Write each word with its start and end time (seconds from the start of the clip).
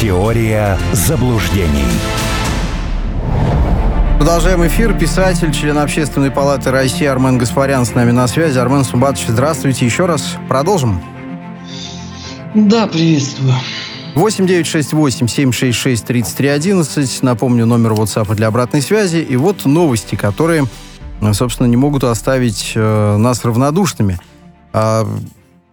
Теория 0.00 0.78
заблуждений. 0.94 1.84
Продолжаем 4.16 4.66
эфир. 4.66 4.98
Писатель, 4.98 5.52
член 5.52 5.76
Общественной 5.76 6.30
палаты 6.30 6.70
России 6.70 7.04
Армен 7.04 7.36
Гаспарян 7.36 7.84
с 7.84 7.94
нами 7.94 8.10
на 8.10 8.26
связи. 8.26 8.58
Армен 8.58 8.84
Сумбатович, 8.84 9.26
здравствуйте 9.28 9.84
еще 9.84 10.06
раз. 10.06 10.38
Продолжим? 10.48 11.02
Да, 12.54 12.86
приветствую. 12.86 13.52
8 14.14 14.46
9 14.46 14.66
6 14.66 14.94
8 14.94 15.26
7 15.28 15.52
6 15.52 15.78
6 15.78 16.04
33 16.06 16.48
11. 16.48 17.22
Напомню, 17.22 17.66
номер 17.66 17.92
WhatsApp 17.92 18.34
для 18.34 18.46
обратной 18.46 18.80
связи. 18.80 19.18
И 19.18 19.36
вот 19.36 19.66
новости, 19.66 20.14
которые, 20.14 20.64
собственно, 21.34 21.66
не 21.66 21.76
могут 21.76 22.04
оставить 22.04 22.72
э, 22.74 23.16
нас 23.18 23.44
равнодушными. 23.44 24.18
А, 24.72 25.06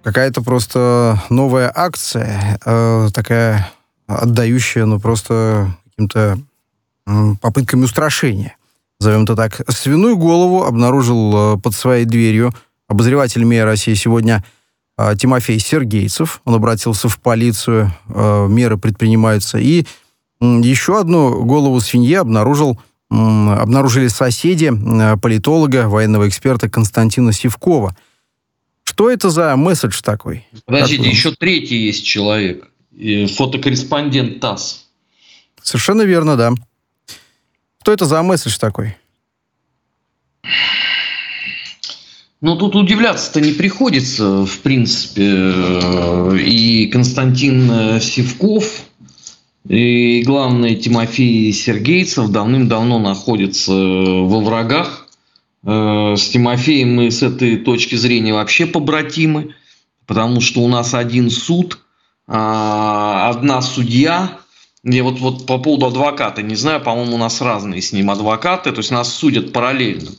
какая-то 0.04 0.42
просто 0.42 1.24
новая 1.30 1.72
акция, 1.74 2.60
э, 2.66 3.08
такая 3.14 3.72
отдающая, 4.08 4.86
ну, 4.86 5.00
просто 5.00 5.78
каким-то 5.90 6.40
э, 7.06 7.36
попытками 7.42 7.84
устрашения. 7.84 8.58
Назовем 9.00 9.24
это 9.24 9.36
так. 9.36 9.62
Свиную 9.70 10.18
голову 10.18 10.64
обнаружил 10.64 11.56
э, 11.56 11.58
под 11.60 11.76
своей 11.76 12.06
дверью 12.06 12.54
обозреватель 12.88 13.44
МИА 13.44 13.66
России 13.66 13.94
сегодня– 13.94 14.44
а, 14.98 15.16
Тимофей 15.16 15.60
Сергейцев. 15.60 16.42
Он 16.44 16.56
обратился 16.56 17.08
в 17.08 17.20
полицию, 17.20 17.94
а, 18.10 18.48
меры 18.48 18.78
предпринимаются. 18.78 19.60
И 19.60 19.86
еще 20.42 21.00
одну 21.00 21.44
голову 21.46 21.80
свиньи 21.80 22.16
обнаружил, 22.16 22.80
обнаружили 23.10 24.08
соседи 24.08 24.72
политолога, 25.22 25.88
военного 25.88 26.28
эксперта 26.28 26.70
Константина 26.70 27.32
Сивкова. 27.32 27.96
Что 28.84 29.10
это 29.10 29.30
за 29.30 29.56
месседж 29.56 30.02
такой? 30.04 30.46
Подождите, 30.66 31.10
еще 31.10 31.32
третий 31.32 31.78
есть 31.78 32.06
человек. 32.06 32.68
Фотокорреспондент 33.28 34.40
ТАСС. 34.40 34.86
Совершенно 35.62 36.02
верно, 36.04 36.36
да. 36.36 36.54
Что 37.82 37.94
это 37.94 38.06
за 38.06 38.22
месседж 38.22 38.58
такой? 38.58 38.96
Ну, 42.40 42.56
тут 42.56 42.76
удивляться-то 42.76 43.42
не 43.42 43.52
приходится, 43.52 44.46
в 44.46 44.60
принципе. 44.60 45.54
И 46.40 46.88
Константин 46.88 47.72
э, 47.72 48.00
Сивков, 48.00 48.84
и, 49.68 50.22
главное, 50.24 50.76
Тимофей 50.76 51.52
Сергейцев 51.52 52.30
давным-давно 52.30 53.00
находятся 53.00 53.74
во 53.74 54.40
врагах. 54.42 55.08
Э, 55.64 56.16
с 56.16 56.30
Тимофеем 56.30 56.96
мы 56.96 57.10
с 57.10 57.24
этой 57.24 57.58
точки 57.58 57.96
зрения 57.96 58.34
вообще 58.34 58.66
побратимы, 58.66 59.56
потому 60.06 60.40
что 60.40 60.62
у 60.62 60.68
нас 60.68 60.94
один 60.94 61.30
суд, 61.30 61.80
одна 62.28 63.62
судья. 63.62 64.40
Я 64.84 65.04
вот, 65.04 65.20
вот 65.20 65.46
по 65.46 65.58
поводу 65.58 65.88
адвоката 65.88 66.42
не 66.42 66.56
знаю, 66.56 66.82
по-моему, 66.82 67.16
у 67.16 67.18
нас 67.18 67.42
разные 67.42 67.82
с 67.82 67.92
ним 67.92 68.10
адвокаты, 68.10 68.72
то 68.72 68.78
есть 68.78 68.92
нас 68.92 69.14
судят 69.14 69.52
параллельно. 69.52 70.12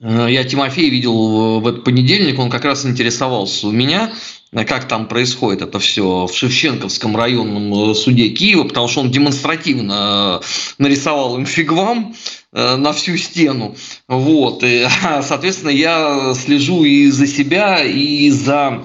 Э, 0.00 0.26
я 0.28 0.44
Тимофея 0.44 0.90
видел 0.90 1.60
в 1.60 1.66
этот 1.66 1.84
понедельник, 1.84 2.38
он 2.38 2.50
как 2.50 2.64
раз 2.64 2.84
интересовался 2.84 3.68
у 3.68 3.70
меня, 3.70 4.12
э, 4.52 4.64
как 4.64 4.88
там 4.88 5.08
происходит 5.08 5.62
это 5.62 5.78
все 5.78 6.26
в 6.26 6.34
Шевченковском 6.34 7.16
районном 7.16 7.90
э, 7.90 7.94
суде 7.94 8.28
Киева, 8.28 8.64
потому 8.64 8.88
что 8.88 9.00
он 9.00 9.10
демонстративно 9.10 10.40
нарисовал 10.78 11.36
им 11.36 11.46
фигвам 11.46 12.14
на 12.52 12.94
всю 12.94 13.18
стену. 13.18 13.76
Вот. 14.08 14.62
И, 14.62 14.86
соответственно, 15.22 15.70
я 15.70 16.32
слежу 16.34 16.84
и 16.84 17.10
за 17.10 17.26
себя, 17.26 17.84
и 17.84 18.30
за 18.30 18.82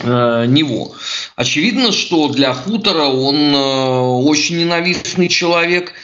него. 0.00 0.94
Очевидно, 1.36 1.92
что 1.92 2.28
для 2.28 2.54
хутора 2.54 3.04
он 3.04 3.54
очень 3.54 4.58
ненавистный 4.58 5.28
человек– 5.28 5.92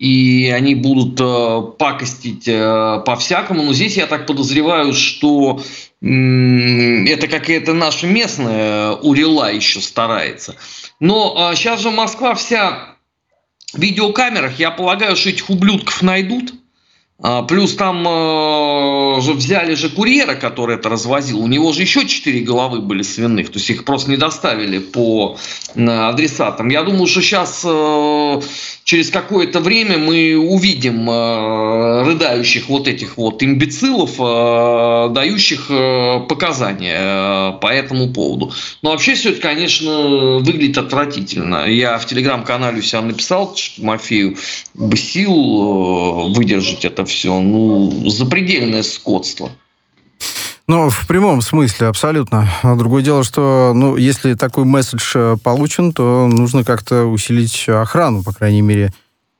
и 0.00 0.50
они 0.50 0.74
будут 0.74 1.20
э, 1.20 1.62
пакостить 1.78 2.48
э, 2.48 3.02
по-всякому. 3.04 3.62
Но 3.62 3.74
здесь 3.74 3.98
я 3.98 4.06
так 4.06 4.24
подозреваю, 4.24 4.94
что 4.94 5.60
э, 6.00 6.06
это 6.06 7.28
какая-то 7.28 7.74
наша 7.74 8.06
местная 8.06 8.92
урела 8.92 9.52
еще 9.52 9.82
старается. 9.82 10.56
Но 11.00 11.50
э, 11.52 11.54
сейчас 11.54 11.82
же 11.82 11.90
Москва 11.90 12.34
вся 12.34 12.96
в 13.74 13.78
видеокамерах. 13.78 14.58
Я 14.58 14.70
полагаю, 14.70 15.16
что 15.16 15.28
этих 15.28 15.50
ублюдков 15.50 16.00
найдут. 16.00 16.54
А, 17.22 17.42
плюс 17.42 17.74
там 17.74 18.02
э, 18.08 19.20
же 19.20 19.34
взяли 19.34 19.74
же 19.74 19.90
курьера, 19.90 20.36
который 20.36 20.76
это 20.76 20.88
развозил. 20.88 21.40
У 21.40 21.46
него 21.48 21.72
же 21.72 21.82
еще 21.82 22.06
четыре 22.06 22.40
головы 22.40 22.80
были 22.80 23.02
свиных. 23.02 23.48
То 23.48 23.58
есть 23.58 23.68
их 23.68 23.84
просто 23.84 24.10
не 24.10 24.16
доставили 24.16 24.78
по 24.78 25.36
адресатам. 25.76 26.68
Я 26.70 26.82
думаю, 26.82 27.06
что 27.06 27.20
сейчас 27.20 27.62
э, 27.64 28.40
через 28.84 29.10
какое-то 29.10 29.60
время 29.60 29.98
мы 29.98 30.34
увидим 30.34 31.10
э, 31.10 32.04
рыдающих 32.04 32.70
вот 32.70 32.88
этих 32.88 33.18
вот 33.18 33.42
имбецилов, 33.42 34.16
дающих 35.12 35.66
показания 36.28 37.52
по 37.60 37.66
этому 37.66 38.12
поводу. 38.12 38.52
Но 38.82 38.90
вообще 38.90 39.14
все 39.14 39.30
это, 39.30 39.40
конечно, 39.40 40.38
выглядит 40.38 40.78
отвратительно. 40.78 41.66
Я 41.66 41.98
в 41.98 42.06
телеграм-канале 42.06 42.78
у 42.78 42.82
себя 42.82 43.02
написал 43.02 43.54
Тимофею, 43.54 44.36
бы 44.74 44.96
сил 44.96 46.30
выдержать 46.30 46.84
это 46.84 47.04
все, 47.10 47.38
ну, 47.40 48.08
запредельное 48.08 48.82
скотство. 48.82 49.50
Ну, 50.70 50.88
в 50.88 51.08
прямом 51.08 51.40
смысле, 51.40 51.88
абсолютно. 51.88 52.48
А 52.62 52.76
другое 52.76 53.02
дело, 53.02 53.24
что, 53.24 53.72
ну, 53.74 53.96
если 53.96 54.34
такой 54.34 54.64
месседж 54.64 55.12
э, 55.16 55.36
получен, 55.42 55.92
то 55.92 56.28
нужно 56.28 56.62
как-то 56.62 57.06
усилить 57.06 57.68
охрану, 57.68 58.22
по 58.22 58.32
крайней 58.32 58.62
мере, 58.62 58.92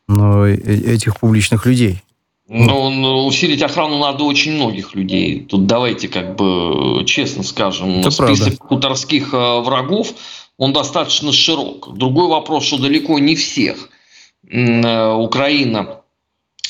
ну, 0.09 0.45
э, 0.45 0.57
этих 0.57 1.21
публичных 1.21 1.67
людей. 1.67 2.03
Ну, 2.49 2.91
ну, 2.91 3.27
усилить 3.27 3.63
охрану 3.63 3.99
надо 4.01 4.25
очень 4.25 4.57
многих 4.57 4.97
людей. 4.97 5.47
Тут 5.49 5.67
давайте 5.67 6.09
как 6.09 6.35
бы 6.35 7.05
честно 7.07 7.45
скажем, 7.45 8.01
Это 8.01 8.11
список 8.11 8.59
правда. 8.59 8.65
хуторских 8.67 9.33
э, 9.33 9.61
врагов, 9.61 10.13
он 10.59 10.73
достаточно 10.73 11.33
широк. 11.33 11.97
Другой 11.97 12.27
вопрос, 12.27 12.65
что 12.65 12.79
далеко 12.79 13.21
не 13.21 13.37
всех 13.37 13.89
Украина 14.43 16.00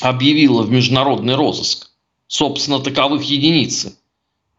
объявила 0.01 0.63
в 0.63 0.71
международный 0.71 1.35
розыск. 1.35 1.89
Собственно, 2.27 2.79
таковых 2.79 3.23
единицы. 3.23 3.93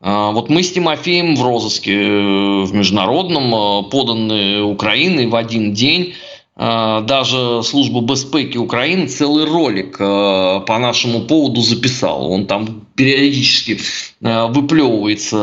А, 0.03 0.33
вот 0.33 0.51
мы 0.51 0.65
с 0.65 0.73
Тимофеем 0.73 1.37
в 1.37 1.43
розыске 1.43 1.93
э, 1.95 2.65
в 2.65 2.75
международном, 2.75 3.55
э, 3.55 3.83
поданы 3.89 4.63
Украиной 4.63 5.27
в 5.27 5.37
один 5.37 5.73
день. 5.73 6.15
А, 6.57 7.01
даже 7.03 7.63
служба 7.63 8.01
безпеки 8.01 8.59
Украины 8.59 9.07
целый 9.07 9.45
ролик 9.45 9.97
э, 10.01 10.61
по 10.67 10.79
нашему 10.79 11.21
поводу 11.21 11.61
записал. 11.61 12.31
Он 12.33 12.47
там 12.47 12.85
периодически 12.97 13.79
выплевывается 14.21 15.37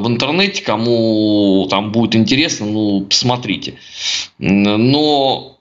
в 0.00 0.04
интернете, 0.06 0.62
кому 0.62 1.66
там 1.70 1.92
будет 1.92 2.16
интересно, 2.16 2.66
ну, 2.66 3.02
посмотрите. 3.02 3.74
Но 4.38 5.58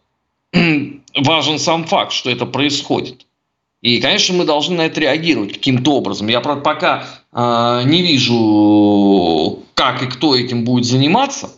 важен 1.16 1.60
сам 1.60 1.84
факт, 1.86 2.12
что 2.12 2.30
это 2.30 2.46
происходит. 2.46 3.26
И, 3.82 4.00
конечно, 4.00 4.36
мы 4.36 4.46
должны 4.46 4.76
на 4.76 4.86
это 4.88 5.00
реагировать 5.00 5.54
каким-то 5.54 5.96
образом. 5.96 6.28
Я, 6.28 6.42
правда, 6.42 6.62
пока 6.62 7.08
э, 7.32 7.84
не 7.86 8.02
вижу, 8.02 9.60
как 9.76 10.02
и 10.02 10.08
кто 10.08 10.36
этим 10.36 10.64
будет 10.64 10.86
заниматься. 10.86 11.52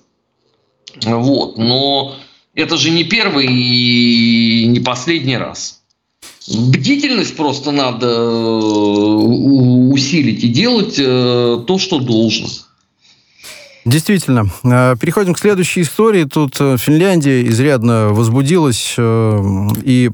Вот. 1.01 1.57
Но 1.57 2.15
это 2.53 2.77
же 2.77 2.89
не 2.89 3.05
первый 3.05 3.47
и 3.47 4.65
не 4.67 4.79
последний 4.79 5.37
раз. 5.37 5.79
Бдительность 6.49 7.35
просто 7.35 7.71
надо 7.71 8.07
э, 8.07 8.55
усилить 9.91 10.43
и 10.43 10.47
делать 10.47 10.95
э, 10.97 11.63
то, 11.67 11.77
что 11.77 11.99
должно. 11.99 12.47
Действительно. 13.85 14.49
Э, 14.63 14.95
переходим 14.99 15.35
к 15.35 15.39
следующей 15.39 15.81
истории. 15.81 16.23
Тут 16.23 16.55
Финляндия 16.55 17.43
изрядно 17.43 18.09
возбудилась, 18.09 18.95
и 18.97 20.09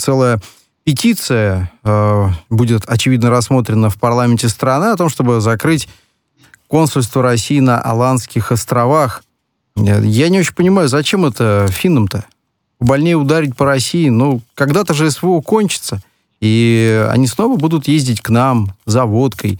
целая 0.00 0.40
петиция 0.86 1.72
э, 1.82 2.28
будет, 2.48 2.84
очевидно, 2.86 3.28
рассмотрена 3.28 3.90
в 3.90 3.98
парламенте 3.98 4.48
страны 4.48 4.92
о 4.92 4.96
том, 4.96 5.08
чтобы 5.08 5.40
закрыть 5.40 5.88
консульство 6.68 7.22
России 7.22 7.58
на 7.58 7.80
Аландских 7.80 8.52
островах. 8.52 9.24
Я 9.74 10.28
не 10.28 10.38
очень 10.38 10.54
понимаю, 10.54 10.88
зачем 10.88 11.26
это 11.26 11.66
финнам-то? 11.68 12.24
Больнее 12.78 13.16
ударить 13.16 13.56
по 13.56 13.66
России. 13.66 14.08
Ну, 14.08 14.42
когда-то 14.54 14.94
же 14.94 15.10
СВО 15.10 15.40
кончится, 15.40 16.00
и 16.40 17.04
они 17.10 17.26
снова 17.26 17.56
будут 17.56 17.88
ездить 17.88 18.20
к 18.20 18.30
нам 18.30 18.72
за 18.86 19.06
водкой. 19.06 19.58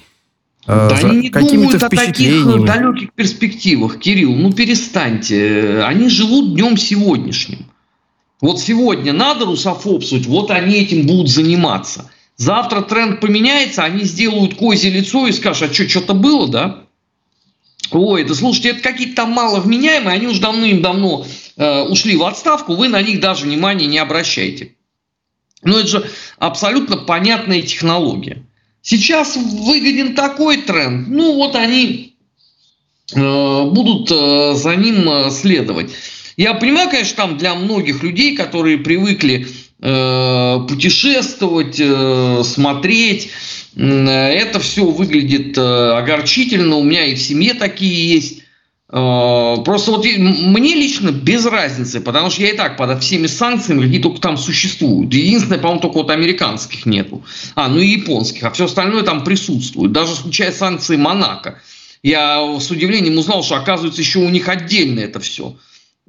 Э, 0.69 0.88
да 0.90 0.96
за 0.96 1.08
они 1.08 1.23
не 1.23 1.31
думают 1.31 1.82
о 1.82 1.88
таких 1.88 2.44
далеких 2.64 3.12
перспективах, 3.14 3.99
Кирилл. 3.99 4.32
Ну, 4.32 4.52
перестаньте. 4.52 5.82
Они 5.82 6.08
живут 6.08 6.55
днем 6.55 6.76
сегодняшним. 6.76 7.67
Вот 8.41 8.61
сегодня 8.61 9.12
надо 9.12 9.47
русофобствовать, 9.47 10.27
вот 10.27 10.50
они 10.50 10.77
этим 10.77 11.06
будут 11.06 11.29
заниматься. 11.29 12.11
Завтра 12.37 12.83
тренд 12.83 13.21
поменяется, 13.21 13.83
они 13.83 14.05
сделают 14.05 14.56
козье 14.56 14.91
лицо 14.91 15.27
и 15.27 15.33
скажут, 15.33 15.71
а 15.71 15.73
что, 15.73 15.88
что-то 15.88 16.12
было, 16.12 16.49
да? 16.49 16.83
Ой, 17.93 18.25
да 18.25 18.35
слушайте, 18.35 18.71
это 18.71 18.81
какие-то 18.81 19.17
там 19.17 19.31
маловменяемые, 19.31 20.15
они 20.15 20.27
уже 20.27 20.41
давным-давно 20.41 21.25
э, 21.56 21.83
ушли 21.85 22.17
в 22.17 22.25
отставку, 22.25 22.75
вы 22.75 22.88
на 22.88 23.00
них 23.00 23.21
даже 23.21 23.44
внимания 23.44 23.87
не 23.87 23.99
обращаете. 23.99 24.75
Но 25.62 25.79
это 25.79 25.88
же 25.88 26.11
абсолютно 26.38 26.97
понятная 26.99 27.62
технология. 27.62 28.44
Сейчас 28.83 29.37
выгоден 29.37 30.15
такой 30.15 30.59
тренд, 30.59 31.09
ну 31.09 31.35
вот 31.35 31.55
они 31.56 32.17
э, 33.15 33.65
будут 33.65 34.11
э, 34.11 34.55
за 34.55 34.77
ним 34.77 35.09
э, 35.09 35.31
следовать. 35.31 35.93
Я 36.37 36.53
понимаю, 36.53 36.91
конечно, 36.91 37.17
там 37.17 37.38
для 37.38 37.55
многих 37.55 38.03
людей, 38.03 38.37
которые 38.37 38.77
привыкли 38.77 39.47
э, 39.81 40.59
путешествовать, 40.69 41.81
э, 41.81 42.43
смотреть, 42.44 43.31
э, 43.75 43.83
это 43.83 44.61
все 44.61 44.85
выглядит 44.85 45.56
э, 45.56 45.61
огорчительно. 45.97 46.77
У 46.77 46.83
меня 46.83 47.06
и 47.06 47.15
в 47.15 47.23
семье 47.23 47.55
такие 47.55 48.15
есть. 48.15 48.43
Э, 48.91 49.56
просто 49.65 49.93
вот 49.93 50.05
мне 50.05 50.75
лично 50.75 51.11
без 51.11 51.47
разницы, 51.47 52.03
потому 52.03 52.29
что 52.29 52.43
я 52.43 52.50
и 52.50 52.56
так 52.56 52.77
под 52.77 53.03
всеми 53.03 53.29
санкциями, 53.29 53.87
какие 53.87 54.03
только 54.03 54.21
там 54.21 54.37
существуют. 54.37 55.15
Единственное, 55.15 55.59
по-моему, 55.59 55.81
только 55.81 55.94
вот 55.94 56.11
американских 56.11 56.85
нету. 56.85 57.25
А, 57.55 57.69
ну 57.69 57.79
и 57.81 57.87
японских, 57.87 58.43
а 58.43 58.50
все 58.50 58.67
остальное 58.67 59.05
там 59.05 59.25
присутствует. 59.25 59.93
Даже 59.93 60.15
включая 60.15 60.53
санкции 60.53 60.99
Монако. 60.99 61.62
Я 62.03 62.61
с 62.61 62.71
удивлением 62.71 63.17
узнал, 63.17 63.43
что 63.43 63.56
оказывается 63.56 64.03
еще 64.03 64.19
у 64.19 64.29
них 64.29 64.50
отдельно 64.50 65.00
это 65.00 65.19
все 65.19 65.56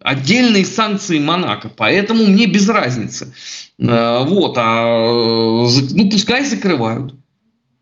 отдельные 0.08 0.66
санкции 0.66 1.20
Монако, 1.20 1.70
поэтому 1.70 2.26
мне 2.26 2.46
без 2.46 2.70
разницы. 2.70 3.34
Э, 3.78 4.24
вот, 4.26 4.56
а 4.58 5.68
ну 5.92 6.10
пускай 6.10 6.46
закрывают. 6.46 7.14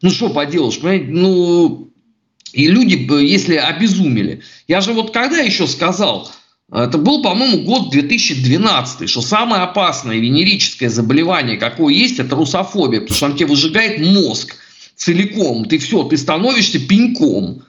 Ну 0.01 0.09
что 0.09 0.29
поделаешь, 0.29 0.79
понимаете? 0.79 1.05
Ну 1.09 1.91
и 2.51 2.67
люди, 2.67 2.95
если 3.21 3.55
обезумели. 3.55 4.41
Я 4.67 4.81
же 4.81 4.93
вот 4.93 5.11
когда 5.11 5.37
еще 5.37 5.67
сказал, 5.67 6.31
это 6.71 6.97
был, 6.97 7.21
по-моему, 7.21 7.63
год 7.63 7.91
2012, 7.91 9.07
что 9.07 9.21
самое 9.21 9.61
опасное 9.61 10.17
венерическое 10.17 10.89
заболевание, 10.89 11.57
какое 11.57 11.93
есть, 11.93 12.19
это 12.19 12.35
русофобия, 12.35 13.01
потому 13.01 13.15
что 13.15 13.25
он 13.27 13.35
тебе 13.35 13.47
выжигает 13.47 13.99
мозг 13.99 14.55
целиком. 14.95 15.65
Ты 15.65 15.77
все, 15.77 16.03
ты 16.03 16.17
становишься 16.17 16.79
пеньком. 16.79 17.63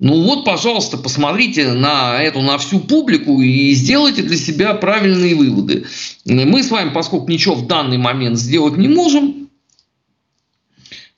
Ну 0.00 0.22
вот, 0.24 0.44
пожалуйста, 0.44 0.96
посмотрите 0.96 1.72
на 1.72 2.20
эту, 2.20 2.42
на 2.42 2.58
всю 2.58 2.80
публику 2.80 3.40
и 3.40 3.72
сделайте 3.74 4.22
для 4.22 4.36
себя 4.36 4.74
правильные 4.74 5.34
выводы. 5.34 5.86
Мы 6.24 6.62
с 6.62 6.70
вами, 6.70 6.90
поскольку 6.90 7.30
ничего 7.30 7.54
в 7.54 7.66
данный 7.66 7.98
момент 7.98 8.38
сделать 8.38 8.76
не 8.76 8.88
можем, 8.88 9.48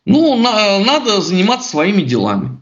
ну, 0.05 0.37
на, 0.37 0.79
надо 0.79 1.21
заниматься 1.21 1.71
своими 1.71 2.03
делами. 2.03 2.59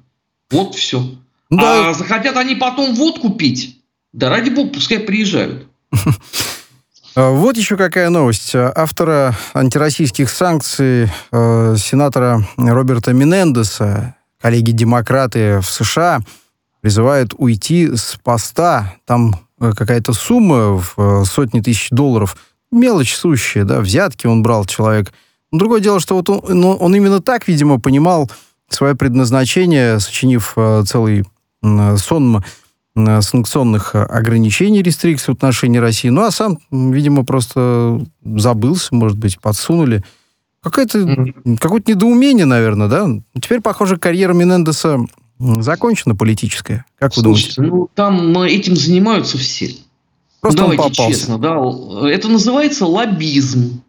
Вот 0.50 0.76
все. 0.76 1.04
Да. 1.50 1.90
А 1.90 1.94
захотят 1.94 2.36
они 2.36 2.54
потом 2.54 2.94
водку 2.94 3.30
пить, 3.30 3.80
да 4.12 4.30
ради 4.30 4.50
бога, 4.50 4.70
пускай 4.74 4.98
приезжают. 5.00 5.66
А 7.16 7.30
вот 7.30 7.56
еще 7.56 7.76
какая 7.76 8.10
новость. 8.10 8.56
Автора 8.56 9.36
антироссийских 9.54 10.28
санкций, 10.28 11.08
э, 11.30 11.76
сенатора 11.78 12.44
Роберта 12.56 13.12
Минендеса, 13.12 14.16
коллеги-демократы 14.44 15.60
в 15.60 15.70
США 15.70 16.20
призывают 16.82 17.32
уйти 17.38 17.96
с 17.96 18.18
поста. 18.22 18.94
Там 19.06 19.40
э, 19.58 19.72
какая-то 19.74 20.12
сумма 20.12 20.76
в 20.76 20.92
э, 20.98 21.24
сотни 21.24 21.60
тысяч 21.60 21.88
долларов. 21.88 22.36
Мелочь 22.70 23.14
сущая, 23.14 23.64
да, 23.64 23.80
взятки 23.80 24.26
он 24.26 24.42
брал 24.42 24.66
человек. 24.66 25.14
Но 25.50 25.60
другое 25.60 25.80
дело, 25.80 25.98
что 25.98 26.14
вот 26.16 26.28
он, 26.28 26.42
ну, 26.46 26.72
он 26.72 26.94
именно 26.94 27.22
так, 27.22 27.48
видимо, 27.48 27.80
понимал 27.80 28.30
свое 28.68 28.94
предназначение, 28.94 29.98
сочинив 29.98 30.52
э, 30.56 30.82
целый 30.86 31.24
сон 31.96 32.44
санкционных 32.94 33.94
ограничений, 33.94 34.82
рестрикций 34.82 35.32
в 35.32 35.36
отношении 35.38 35.78
России. 35.78 36.10
Ну, 36.10 36.22
а 36.22 36.30
сам, 36.30 36.58
видимо, 36.70 37.24
просто 37.24 37.98
забылся, 38.22 38.94
может 38.94 39.16
быть, 39.16 39.40
подсунули. 39.40 40.04
Какое-то, 40.64 40.98
mm-hmm. 40.98 41.58
Какое-то 41.60 41.92
недоумение, 41.92 42.46
наверное, 42.46 42.88
да? 42.88 43.06
Теперь, 43.38 43.60
похоже, 43.60 43.98
карьера 43.98 44.32
Менендеса 44.32 44.98
закончена 45.38 46.16
политическая. 46.16 46.86
Как 46.98 47.14
вы 47.16 47.22
Слушайте, 47.22 47.56
думаете? 47.56 47.76
ну 47.76 47.90
там 47.94 48.42
этим 48.42 48.74
занимаются 48.74 49.36
все. 49.36 49.74
Просто 50.40 50.62
давайте 50.62 50.82
попался. 50.82 51.10
честно, 51.10 51.38
да. 51.38 52.08
Это 52.08 52.28
называется 52.28 52.86
лоббизм. 52.86 53.82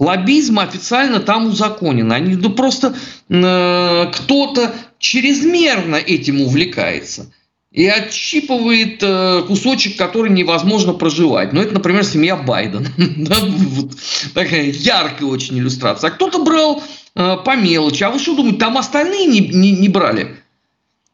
Лоббизм 0.00 0.58
официально 0.58 1.20
там 1.20 1.46
узаконен. 1.46 2.10
Они 2.10 2.34
ну, 2.34 2.50
просто 2.50 2.96
э, 3.28 4.10
кто-то 4.12 4.74
чрезмерно 4.98 5.96
этим 5.96 6.40
увлекается 6.40 7.30
и 7.72 7.86
отщипывает 7.86 9.02
э, 9.02 9.44
кусочек, 9.46 9.96
который 9.96 10.30
невозможно 10.30 10.92
проживать. 10.92 11.52
Ну, 11.52 11.62
это, 11.62 11.72
например, 11.74 12.04
семья 12.04 12.36
вот 12.98 13.92
такая 14.34 14.70
яркая 14.70 15.28
очень 15.28 15.58
иллюстрация. 15.58 16.10
А 16.10 16.10
кто-то 16.12 16.44
брал 16.44 16.82
э, 17.14 17.36
по 17.44 17.56
мелочи. 17.56 18.04
А 18.04 18.10
вы 18.10 18.18
что 18.18 18.36
думаете, 18.36 18.58
там 18.58 18.76
остальные 18.76 19.26
не, 19.26 19.40
не, 19.40 19.72
не 19.72 19.88
брали? 19.88 20.36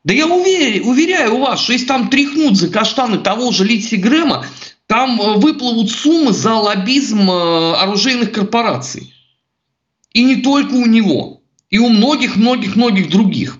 Да 0.03 0.13
я 0.13 0.27
уверяю, 0.27 0.87
уверяю 0.87 1.39
вас, 1.39 1.61
что 1.61 1.75
если 1.75 1.87
там 1.87 2.09
тряхнут 2.09 2.57
за 2.57 2.69
каштаны 2.69 3.19
того 3.19 3.53
же 3.53 3.65
Литси 3.65 3.97
Грэма, 3.97 4.45
там 4.89 5.21
э, 5.21 5.37
выплывут 5.37 5.93
суммы 5.93 6.33
за 6.33 6.55
лоббизм 6.55 7.31
э, 7.31 7.73
оружейных 7.75 8.33
корпораций. 8.33 9.15
И 10.13 10.25
не 10.25 10.37
только 10.37 10.73
у 10.73 10.87
него. 10.87 11.41
И 11.71 11.79
у 11.79 11.89
многих-многих-многих 11.89 13.11
других. 13.11 13.59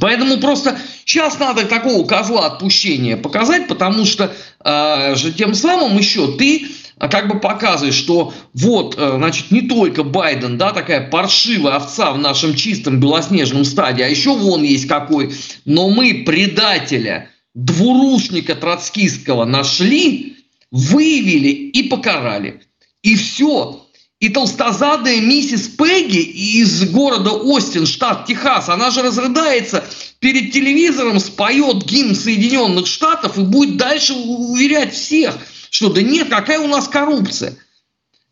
Поэтому 0.00 0.38
просто 0.38 0.78
сейчас 1.08 1.38
надо 1.38 1.64
такого 1.64 2.06
козла 2.06 2.46
отпущения 2.46 3.16
показать, 3.16 3.66
потому 3.66 4.04
что 4.04 4.30
э, 4.62 5.14
же 5.16 5.32
тем 5.32 5.54
самым 5.54 5.96
еще 5.96 6.36
ты 6.36 6.68
а, 6.98 7.08
как 7.08 7.28
бы 7.28 7.40
показываешь, 7.40 7.94
что 7.94 8.34
вот, 8.52 8.94
э, 8.98 9.12
значит, 9.16 9.50
не 9.50 9.62
только 9.62 10.02
Байден, 10.02 10.58
да, 10.58 10.72
такая 10.72 11.08
паршивая 11.08 11.76
овца 11.76 12.12
в 12.12 12.18
нашем 12.18 12.54
чистом 12.54 13.00
белоснежном 13.00 13.64
стаде, 13.64 14.04
а 14.04 14.08
еще 14.08 14.36
вон 14.36 14.62
есть 14.62 14.86
какой, 14.86 15.32
но 15.64 15.88
мы 15.88 16.24
предателя, 16.26 17.30
двурушника 17.54 18.54
троцкистского 18.54 19.46
нашли, 19.46 20.36
выявили 20.70 21.48
и 21.48 21.88
покарали. 21.88 22.60
И 23.02 23.16
все, 23.16 23.82
и 24.20 24.28
толстозадая 24.28 25.22
миссис 25.22 25.68
Пегги 25.68 26.20
из 26.20 26.90
города 26.90 27.30
Остин, 27.30 27.86
штат 27.86 28.26
Техас, 28.26 28.68
она 28.68 28.90
же 28.90 29.02
разрыдается 29.02 29.84
перед 30.18 30.52
телевизором, 30.52 31.20
споет 31.20 31.84
гимн 31.84 32.14
Соединенных 32.14 32.86
Штатов 32.86 33.38
и 33.38 33.42
будет 33.42 33.76
дальше 33.76 34.14
уверять 34.14 34.92
всех, 34.92 35.36
что 35.70 35.90
да 35.90 36.02
нет, 36.02 36.28
какая 36.28 36.58
у 36.60 36.66
нас 36.66 36.88
коррупция. 36.88 37.54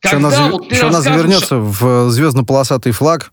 Когда 0.01 0.31
что 0.31 0.39
она, 0.39 0.51
вот 0.51 0.73
что 0.73 0.89
она 0.89 1.01
завернется 1.01 1.57
в 1.57 2.11
звездно-полосатый 2.11 2.93
флаг, 2.93 3.33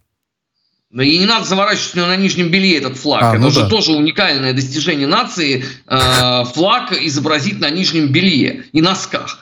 да 0.94 1.04
и 1.04 1.18
не 1.18 1.26
надо 1.26 1.46
заворачивать 1.46 1.96
на 1.96 2.16
нижнем 2.16 2.50
белье 2.52 2.78
этот 2.78 2.98
флаг. 2.98 3.24
А, 3.24 3.30
Это 3.32 3.42
ну 3.42 3.50
же 3.50 3.62
да. 3.62 3.68
тоже 3.70 3.94
уникальное 3.94 4.54
достижение 4.54 5.08
нации. 5.08 5.66
Э, 5.88 6.44
флаг 6.46 6.92
изобразить 6.92 7.60
на 7.60 7.72
нижнем 7.72 8.10
белье 8.10 8.66
и 8.72 8.80
носках. 8.80 9.40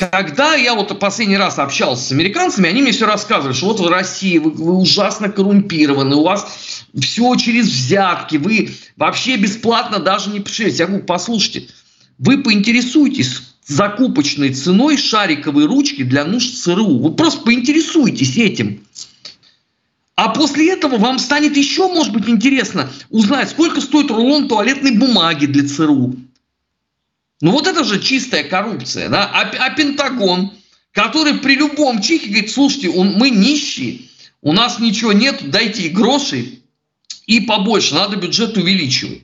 Когда 0.00 0.54
я 0.54 0.74
вот 0.74 0.98
последний 0.98 1.36
раз 1.36 1.58
общался 1.58 2.02
с 2.02 2.12
американцами, 2.12 2.70
они 2.70 2.80
мне 2.80 2.92
все 2.92 3.04
рассказывали, 3.04 3.52
что 3.52 3.66
вот 3.66 3.80
в 3.80 3.86
России 3.86 4.38
вы, 4.38 4.50
вы 4.50 4.72
ужасно 4.72 5.28
коррумпированы, 5.28 6.16
у 6.16 6.22
вас 6.22 6.86
все 6.98 7.36
через 7.36 7.66
взятки, 7.66 8.38
вы 8.38 8.70
вообще 8.96 9.36
бесплатно 9.36 9.98
даже 9.98 10.30
не 10.30 10.40
пишете. 10.40 10.70
Я 10.70 10.86
говорю, 10.86 11.04
послушайте, 11.04 11.68
вы 12.18 12.38
поинтересуйтесь 12.38 13.42
закупочной 13.66 14.54
ценой 14.54 14.96
шариковой 14.96 15.66
ручки 15.66 16.02
для 16.02 16.24
нужд 16.24 16.56
ЦРУ. 16.62 17.00
Вы 17.00 17.12
просто 17.12 17.42
поинтересуйтесь 17.42 18.38
этим. 18.38 18.82
А 20.14 20.30
после 20.30 20.72
этого 20.72 20.96
вам 20.96 21.18
станет 21.18 21.58
еще, 21.58 21.88
может 21.88 22.14
быть, 22.14 22.26
интересно 22.26 22.88
узнать, 23.10 23.50
сколько 23.50 23.82
стоит 23.82 24.10
рулон 24.10 24.48
туалетной 24.48 24.92
бумаги 24.92 25.44
для 25.44 25.68
ЦРУ. 25.68 26.16
Ну 27.40 27.52
вот 27.52 27.66
это 27.66 27.84
же 27.84 28.00
чистая 28.00 28.44
коррупция. 28.44 29.08
Да? 29.08 29.30
А, 29.32 29.50
а 29.58 29.70
Пентагон, 29.70 30.52
который 30.92 31.34
при 31.34 31.54
любом 31.54 32.02
чихе 32.02 32.28
говорит, 32.28 32.50
слушайте, 32.50 32.90
он, 32.90 33.12
мы 33.12 33.30
нищие, 33.30 34.02
у 34.42 34.52
нас 34.52 34.78
ничего 34.78 35.12
нет, 35.12 35.50
дайте 35.50 35.88
гроши 35.88 36.60
и 37.26 37.40
побольше, 37.40 37.94
надо 37.94 38.16
бюджет 38.16 38.56
увеличивать. 38.56 39.22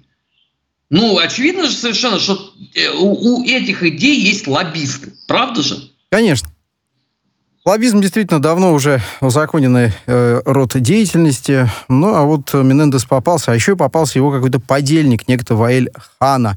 Ну, 0.89 1.19
очевидно 1.19 1.67
же 1.67 1.73
совершенно, 1.73 2.21
что 2.21 2.53
э, 2.75 2.91
у, 2.91 3.39
у 3.39 3.45
этих 3.45 3.83
идей 3.83 4.21
есть 4.21 4.47
лоббисты. 4.47 5.13
Правда 5.27 5.63
же? 5.63 5.91
Конечно. 6.11 6.49
Лоббизм 7.65 8.01
действительно 8.01 8.41
давно 8.41 8.73
уже 8.73 9.03
узаконенный 9.21 9.91
э, 10.07 10.41
род 10.45 10.81
деятельности. 10.81 11.69
Ну, 11.89 12.15
а 12.15 12.23
вот 12.23 12.55
Менендес 12.55 13.05
попался, 13.05 13.51
а 13.51 13.57
еще 13.57 13.73
и 13.73 13.77
попался 13.77 14.21
его 14.21 14.31
какой-то 14.31 14.61
подельник, 14.61 15.27
некто 15.27 15.57
Ваэль 15.57 15.91
Хана. 16.21 16.57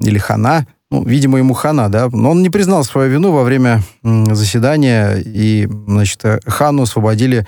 Или 0.00 0.16
Хана, 0.16 0.66
ну, 0.90 1.04
видимо, 1.04 1.38
ему 1.38 1.54
хана, 1.54 1.88
да, 1.88 2.08
но 2.10 2.30
он 2.30 2.42
не 2.42 2.50
признал 2.50 2.84
свою 2.84 3.10
вину 3.10 3.32
во 3.32 3.44
время 3.44 3.82
заседания, 4.02 5.16
и, 5.16 5.68
значит, 5.86 6.22
хану 6.46 6.82
освободили 6.82 7.46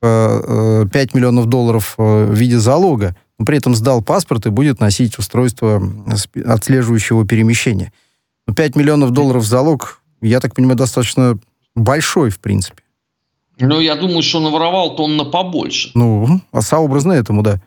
5 0.00 0.02
э, 0.02 0.86
э, 0.92 1.06
миллионов 1.14 1.46
долларов 1.46 1.94
э, 1.98 2.26
в 2.26 2.34
виде 2.34 2.58
залога, 2.58 3.16
но 3.38 3.44
при 3.44 3.58
этом 3.58 3.74
сдал 3.74 4.02
паспорт 4.02 4.46
и 4.46 4.50
будет 4.50 4.80
носить 4.80 5.18
устройство 5.18 5.82
отслеживающего 6.44 7.26
перемещения. 7.26 7.92
5 8.54 8.76
миллионов 8.76 9.10
долларов 9.10 9.44
залог, 9.44 10.00
я 10.20 10.40
так 10.40 10.54
понимаю, 10.54 10.78
достаточно 10.78 11.38
большой, 11.74 12.30
в 12.30 12.38
принципе. 12.38 12.82
Ну, 13.58 13.80
я 13.80 13.96
думаю, 13.96 14.22
что 14.22 14.40
наворовал-то 14.40 15.02
он 15.02 15.16
на 15.16 15.24
побольше. 15.24 15.90
Ну, 15.94 16.40
а 16.52 16.60
сообразно 16.60 17.12
этому, 17.12 17.42
да. 17.42 17.60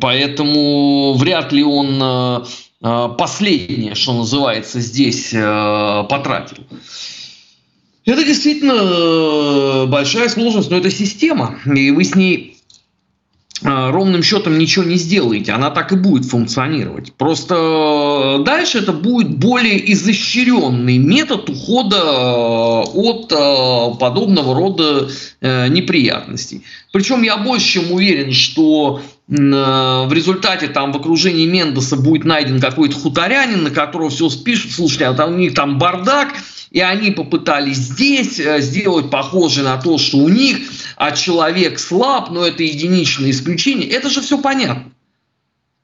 Поэтому 0.00 1.14
вряд 1.14 1.52
ли 1.52 1.62
он 1.62 1.98
э, 2.02 2.40
э, 2.40 2.44
последнее, 2.80 3.94
что 3.94 4.12
называется, 4.12 4.80
здесь 4.80 5.32
э, 5.32 6.04
потратил. 6.08 6.58
Это 8.04 8.24
действительно 8.24 9.86
большая 9.86 10.28
сложность, 10.28 10.70
но 10.70 10.78
это 10.78 10.90
система, 10.90 11.58
и 11.66 11.90
вы 11.90 12.04
с 12.04 12.14
ней 12.14 12.54
ровным 13.60 14.22
счетом 14.22 14.56
ничего 14.56 14.84
не 14.84 14.94
сделаете, 14.94 15.50
она 15.50 15.70
так 15.70 15.92
и 15.92 15.96
будет 15.96 16.24
функционировать. 16.24 17.12
Просто 17.14 18.40
дальше 18.46 18.78
это 18.78 18.92
будет 18.92 19.36
более 19.36 19.92
изощренный 19.92 20.96
метод 20.98 21.50
ухода 21.50 22.84
от 22.84 23.98
подобного 23.98 24.54
рода 24.54 25.08
неприятностей. 25.40 26.62
Причем 26.92 27.22
я 27.22 27.36
больше 27.36 27.80
чем 27.80 27.90
уверен, 27.92 28.32
что 28.32 29.02
Э, 29.02 29.17
в 29.28 30.10
результате 30.10 30.68
там 30.68 30.90
в 30.90 30.96
окружении 30.96 31.46
Мендеса 31.46 31.96
будет 31.96 32.24
найден 32.24 32.60
какой-то 32.60 32.96
хуторянин, 32.96 33.62
на 33.62 33.70
которого 33.70 34.08
все 34.08 34.30
спишут, 34.30 34.72
слушайте, 34.72 35.04
а 35.04 35.12
там, 35.12 35.34
у 35.34 35.36
них 35.36 35.52
там 35.54 35.78
бардак, 35.78 36.34
и 36.70 36.80
они 36.80 37.10
попытались 37.10 37.76
здесь 37.76 38.40
э, 38.40 38.60
сделать 38.60 39.10
похоже 39.10 39.62
на 39.62 39.76
то, 39.76 39.98
что 39.98 40.18
у 40.18 40.28
них, 40.28 40.58
а 40.96 41.12
человек 41.12 41.78
слаб, 41.78 42.30
но 42.30 42.46
это 42.46 42.62
единичное 42.62 43.30
исключение. 43.30 43.88
Это 43.90 44.08
же 44.10 44.20
все 44.22 44.38
понятно. 44.38 44.92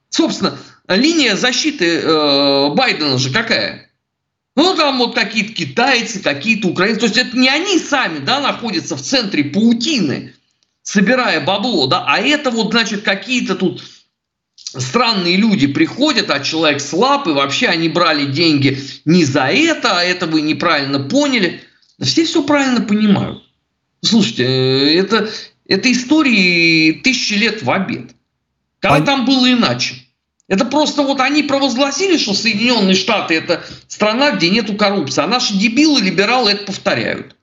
Собственно, 0.09 0.57
линия 0.87 1.35
защиты 1.35 1.99
э, 1.99 2.69
Байдена 2.73 3.17
же 3.17 3.31
какая? 3.31 3.91
Ну, 4.55 4.75
там 4.75 4.99
вот 4.99 5.13
какие-то 5.13 5.53
китайцы, 5.53 6.19
какие-то 6.19 6.67
украинцы. 6.67 7.01
То 7.01 7.05
есть 7.07 7.17
это 7.17 7.37
не 7.37 7.49
они 7.49 7.77
сами 7.77 8.19
да, 8.19 8.39
находятся 8.39 8.95
в 8.95 9.01
центре 9.01 9.43
паутины 9.43 10.33
собирая 10.85 11.41
бабло, 11.41 11.87
да, 11.87 12.05
а 12.07 12.19
это 12.19 12.51
вот, 12.51 12.71
значит, 12.71 13.01
какие-то 13.01 13.55
тут 13.55 13.83
странные 14.55 15.35
люди 15.35 15.67
приходят, 15.67 16.29
а 16.29 16.39
человек 16.39 16.79
слаб, 16.79 17.27
и 17.27 17.31
вообще 17.31 17.67
они 17.67 17.89
брали 17.89 18.25
деньги 18.25 18.79
не 19.03 19.25
за 19.25 19.47
это, 19.47 19.99
а 19.99 20.03
это 20.03 20.27
вы 20.27 20.41
неправильно 20.41 20.99
поняли. 20.99 21.61
Все 22.01 22.23
все 22.23 22.43
правильно 22.43 22.81
понимают. 22.81 23.43
Слушайте, 24.01 24.45
э, 24.45 24.99
это, 24.99 25.29
это 25.67 25.91
истории 25.91 26.93
тысячи 27.03 27.33
лет 27.33 27.63
в 27.63 27.71
обед. 27.71 28.11
Когда 28.79 28.97
а... 28.97 29.01
там 29.01 29.25
было 29.25 29.51
иначе. 29.51 29.95
Это 30.47 30.65
просто 30.65 31.01
вот 31.01 31.19
они 31.19 31.41
провозгласили, 31.41 32.17
что 32.17 32.35
Соединенные 32.35 32.95
Штаты 32.95 33.33
это 33.33 33.65
страна, 33.87 34.31
где 34.31 34.49
нету 34.49 34.75
коррупции, 34.75 35.23
а 35.23 35.27
наши 35.27 35.55
дебилы, 35.55 36.01
либералы 36.01 36.51
это 36.51 36.65
повторяют. 36.65 37.34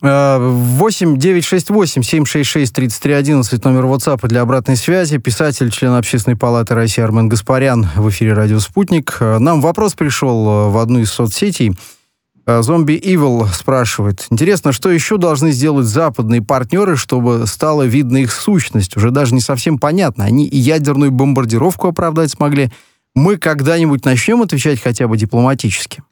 8 0.00 1.18
968 1.18 2.02
766 2.02 2.72
3311 2.72 3.64
номер 3.64 3.84
WhatsApp 3.86 4.28
для 4.28 4.42
обратной 4.42 4.76
связи. 4.76 5.18
Писатель, 5.18 5.70
член 5.70 5.92
Общественной 5.94 6.36
палаты 6.36 6.74
России 6.74 7.02
Армен 7.02 7.28
Гаспарян 7.28 7.88
в 7.96 8.08
эфире 8.10 8.34
«Радио 8.34 8.60
Спутник». 8.60 9.16
Э, 9.18 9.38
нам 9.38 9.60
вопрос 9.60 9.94
пришел 9.94 10.46
э, 10.46 10.68
в 10.68 10.78
одну 10.78 11.00
из 11.00 11.10
соцсетей. 11.10 11.72
Э, 12.46 12.62
Зомби 12.62 12.92
Evil 12.92 13.48
спрашивает. 13.52 14.24
Интересно, 14.30 14.70
что 14.70 14.88
еще 14.88 15.18
должны 15.18 15.50
сделать 15.50 15.86
западные 15.86 16.42
партнеры, 16.42 16.96
чтобы 16.96 17.48
стало 17.48 17.82
видно 17.82 18.18
их 18.18 18.30
сущность? 18.30 18.96
Уже 18.96 19.10
даже 19.10 19.34
не 19.34 19.40
совсем 19.40 19.78
понятно. 19.78 20.24
Они 20.24 20.46
и 20.46 20.56
ядерную 20.56 21.10
бомбардировку 21.10 21.88
оправдать 21.88 22.30
смогли. 22.30 22.70
Мы 23.16 23.36
когда-нибудь 23.36 24.04
начнем 24.04 24.42
отвечать 24.42 24.80
хотя 24.80 25.08
бы 25.08 25.16
дипломатически? 25.16 26.04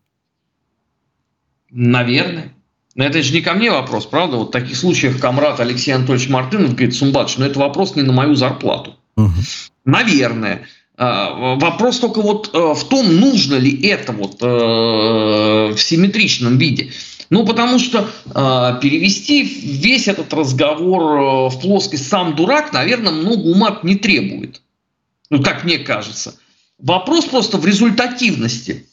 Наверное. 1.71 2.53
Но 2.97 3.05
это 3.05 3.23
же 3.23 3.33
не 3.35 3.43
ко 3.43 3.53
мне 3.53 3.71
вопрос, 3.71 4.07
правда? 4.07 4.39
Вот 4.39 4.49
в 4.49 4.53
таких 4.53 4.75
случаях 4.75 5.21
комрад 5.21 5.61
Алексей 5.61 5.93
Анатольевич 5.93 6.31
Мартынов 6.31 6.75
говорит, 6.75 6.95
Сумбатович, 6.95 7.37
но 7.37 7.47
это 7.47 7.59
вопрос 7.59 7.95
не 7.95 8.03
на 8.03 8.13
мою 8.13 8.35
зарплату. 8.35 8.97
Угу. 9.17 9.35
Наверное. 9.85 10.67
А, 10.97 11.57
вопрос 11.57 11.99
только 11.99 12.23
вот 12.23 12.51
э, 12.55 12.59
в 12.75 12.85
том, 12.89 13.15
нужно 13.21 13.57
ли 13.57 13.87
это 13.87 14.13
вот 14.13 14.39
э, 14.41 15.75
в 15.75 15.79
симметричном 15.79 16.57
виде. 16.57 16.91
Ну, 17.29 17.45
потому 17.45 17.79
что 17.79 18.09
э, 18.25 18.81
перевести 18.81 19.43
весь 19.43 20.09
этот 20.09 20.33
разговор 20.33 21.51
в 21.51 21.61
плоскость 21.61 22.09
«сам 22.09 22.35
дурак», 22.35 22.73
наверное, 22.73 23.13
много 23.13 23.43
ума 23.43 23.79
не 23.83 23.97
требует. 23.97 24.63
Ну, 25.29 25.43
как 25.43 25.65
мне 25.65 25.77
кажется. 25.77 26.37
Вопрос 26.79 27.27
просто 27.27 27.59
в 27.59 27.67
результативности 27.67 28.87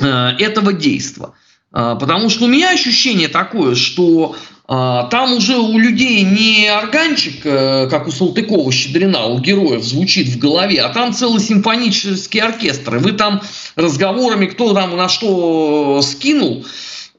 этого 0.00 0.72
действия. 0.72 1.28
А, 1.74 1.96
потому 1.96 2.30
что 2.30 2.44
у 2.44 2.48
меня 2.48 2.70
ощущение 2.70 3.26
такое, 3.26 3.74
что 3.74 4.36
а, 4.68 5.08
там 5.08 5.32
уже 5.32 5.58
у 5.58 5.76
людей 5.76 6.22
не 6.22 6.68
органчик, 6.68 7.44
э, 7.44 7.88
как 7.90 8.06
у 8.06 8.12
Салтыкова 8.12 8.70
Щедрина, 8.70 9.26
у 9.26 9.40
героев 9.40 9.82
звучит 9.82 10.28
в 10.28 10.38
голове, 10.38 10.80
а 10.82 10.90
там 10.90 11.12
целый 11.12 11.40
симфонический 11.40 12.40
оркестр. 12.40 12.96
И 12.96 12.98
вы 13.00 13.12
там 13.12 13.42
разговорами, 13.74 14.46
кто 14.46 14.72
там 14.72 14.96
на 14.96 15.08
что 15.08 16.00
скинул, 16.00 16.64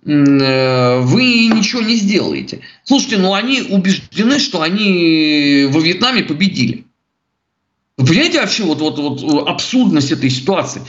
э, 0.06 1.00
вы 1.02 1.48
ничего 1.48 1.82
не 1.82 1.98
сделаете. 1.98 2.62
Слушайте, 2.86 3.18
ну 3.18 3.34
они 3.34 3.62
убеждены, 3.62 4.40
что 4.40 4.62
они 4.62 5.68
во 5.70 5.82
Вьетнаме 5.82 6.24
победили. 6.24 6.86
Вы 7.98 8.08
понимаете 8.08 8.40
вообще 8.40 8.64
вот, 8.64 8.80
вот, 8.80 9.00
вот 9.00 9.50
абсурдность 9.50 10.14
этой 10.14 10.30
ситуации? 10.30 10.82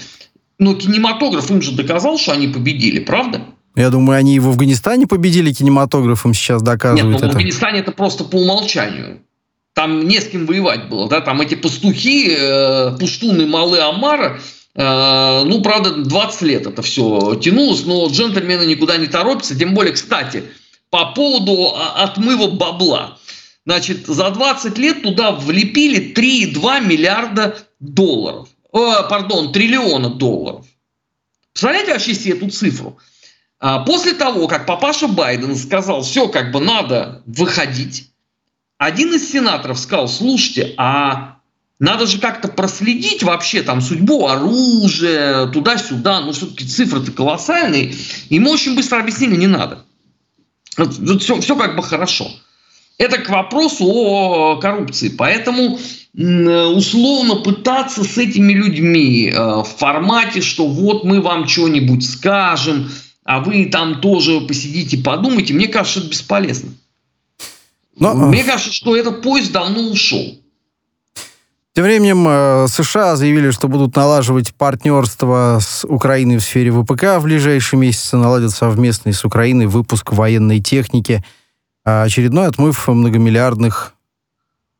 Но 0.60 0.74
кинематограф 0.74 1.50
им 1.50 1.60
же 1.60 1.72
доказал, 1.72 2.16
что 2.16 2.32
они 2.32 2.46
победили, 2.46 3.00
правда? 3.00 3.42
Я 3.76 3.90
думаю, 3.90 4.18
они 4.18 4.36
и 4.36 4.38
в 4.38 4.48
Афганистане 4.48 5.06
победили 5.06 5.52
кинематографом, 5.52 6.32
сейчас 6.32 6.62
доказывают 6.62 7.04
Нет, 7.04 7.12
ну, 7.12 7.18
это. 7.18 7.26
в 7.26 7.30
Афганистане 7.36 7.80
это 7.80 7.92
просто 7.92 8.24
по 8.24 8.36
умолчанию. 8.36 9.20
Там 9.74 10.08
не 10.08 10.18
с 10.18 10.28
кем 10.28 10.46
воевать 10.46 10.88
было. 10.88 11.08
Да? 11.10 11.20
Там 11.20 11.42
эти 11.42 11.54
пастухи, 11.54 12.34
э, 12.34 12.96
пуштуны 12.98 13.46
Малы 13.46 13.78
Амара, 13.80 14.40
э, 14.74 15.42
ну, 15.44 15.60
правда, 15.60 15.92
20 15.92 16.42
лет 16.42 16.66
это 16.66 16.80
все 16.80 17.34
тянулось, 17.34 17.84
но 17.84 18.08
джентльмены 18.08 18.64
никуда 18.64 18.96
не 18.96 19.06
торопятся. 19.08 19.54
Тем 19.54 19.74
более, 19.74 19.92
кстати, 19.92 20.44
по 20.88 21.12
поводу 21.12 21.74
а, 21.76 22.04
отмыва 22.04 22.46
бабла. 22.46 23.18
Значит, 23.66 24.06
за 24.06 24.30
20 24.30 24.78
лет 24.78 25.02
туда 25.02 25.32
влепили 25.32 26.14
3,2 26.14 26.86
миллиарда 26.86 27.58
долларов. 27.78 28.48
Э, 28.72 29.02
пардон, 29.10 29.52
триллиона 29.52 30.08
долларов. 30.08 30.64
Представляете 31.52 31.92
вообще 31.92 32.14
себе 32.14 32.32
эту 32.32 32.48
цифру? 32.48 32.98
А 33.58 33.80
после 33.80 34.12
того, 34.12 34.48
как 34.48 34.66
папаша 34.66 35.08
Байден 35.08 35.56
сказал, 35.56 36.02
все, 36.02 36.28
как 36.28 36.52
бы 36.52 36.60
надо 36.60 37.22
выходить, 37.26 38.10
один 38.78 39.14
из 39.14 39.30
сенаторов 39.30 39.78
сказал, 39.78 40.08
слушайте, 40.08 40.74
а 40.76 41.38
надо 41.78 42.06
же 42.06 42.18
как-то 42.18 42.48
проследить 42.48 43.22
вообще 43.22 43.62
там 43.62 43.80
судьбу 43.80 44.26
оружия, 44.26 45.46
туда-сюда, 45.46 46.20
ну 46.20 46.32
все-таки 46.32 46.66
цифры-то 46.66 47.12
колоссальные. 47.12 47.94
Ему 48.28 48.50
очень 48.50 48.74
быстро 48.74 49.00
объяснили, 49.00 49.36
не 49.36 49.46
надо. 49.46 49.84
Все, 51.18 51.40
все 51.40 51.56
как 51.56 51.76
бы 51.76 51.82
хорошо. 51.82 52.28
Это 52.98 53.18
к 53.18 53.28
вопросу 53.28 53.84
о 53.86 54.56
коррупции. 54.56 55.08
Поэтому 55.08 55.78
условно 56.14 57.36
пытаться 57.36 58.04
с 58.04 58.16
этими 58.16 58.54
людьми 58.54 59.30
э, 59.30 59.38
в 59.38 59.64
формате, 59.64 60.40
что 60.40 60.66
вот 60.66 61.04
мы 61.04 61.20
вам 61.20 61.46
что-нибудь 61.46 62.08
скажем, 62.08 62.90
а 63.26 63.40
вы 63.40 63.66
там 63.66 64.00
тоже 64.00 64.40
посидите, 64.42 64.98
подумайте, 64.98 65.52
мне 65.52 65.66
кажется, 65.66 65.98
это 65.98 66.08
бесполезно. 66.08 66.70
Но... 67.98 68.14
Мне 68.14 68.44
кажется, 68.44 68.72
что 68.72 68.96
этот 68.96 69.20
поезд 69.22 69.52
давно 69.52 69.90
ушел. 69.90 70.38
Тем 71.74 71.84
временем 71.84 72.24
э, 72.28 72.68
США 72.68 73.16
заявили, 73.16 73.50
что 73.50 73.68
будут 73.68 73.96
налаживать 73.96 74.54
партнерство 74.54 75.58
с 75.60 75.84
Украиной 75.84 76.36
в 76.36 76.42
сфере 76.42 76.70
ВПК 76.70 77.18
в 77.18 77.24
ближайшие 77.24 77.80
месяцы, 77.80 78.16
наладят 78.16 78.52
совместный 78.52 79.12
с 79.12 79.24
Украиной 79.24 79.66
выпуск 79.66 80.12
военной 80.12 80.60
техники. 80.60 81.24
А 81.84 82.04
очередной 82.04 82.46
отмыв 82.46 82.86
многомиллиардных 82.88 83.94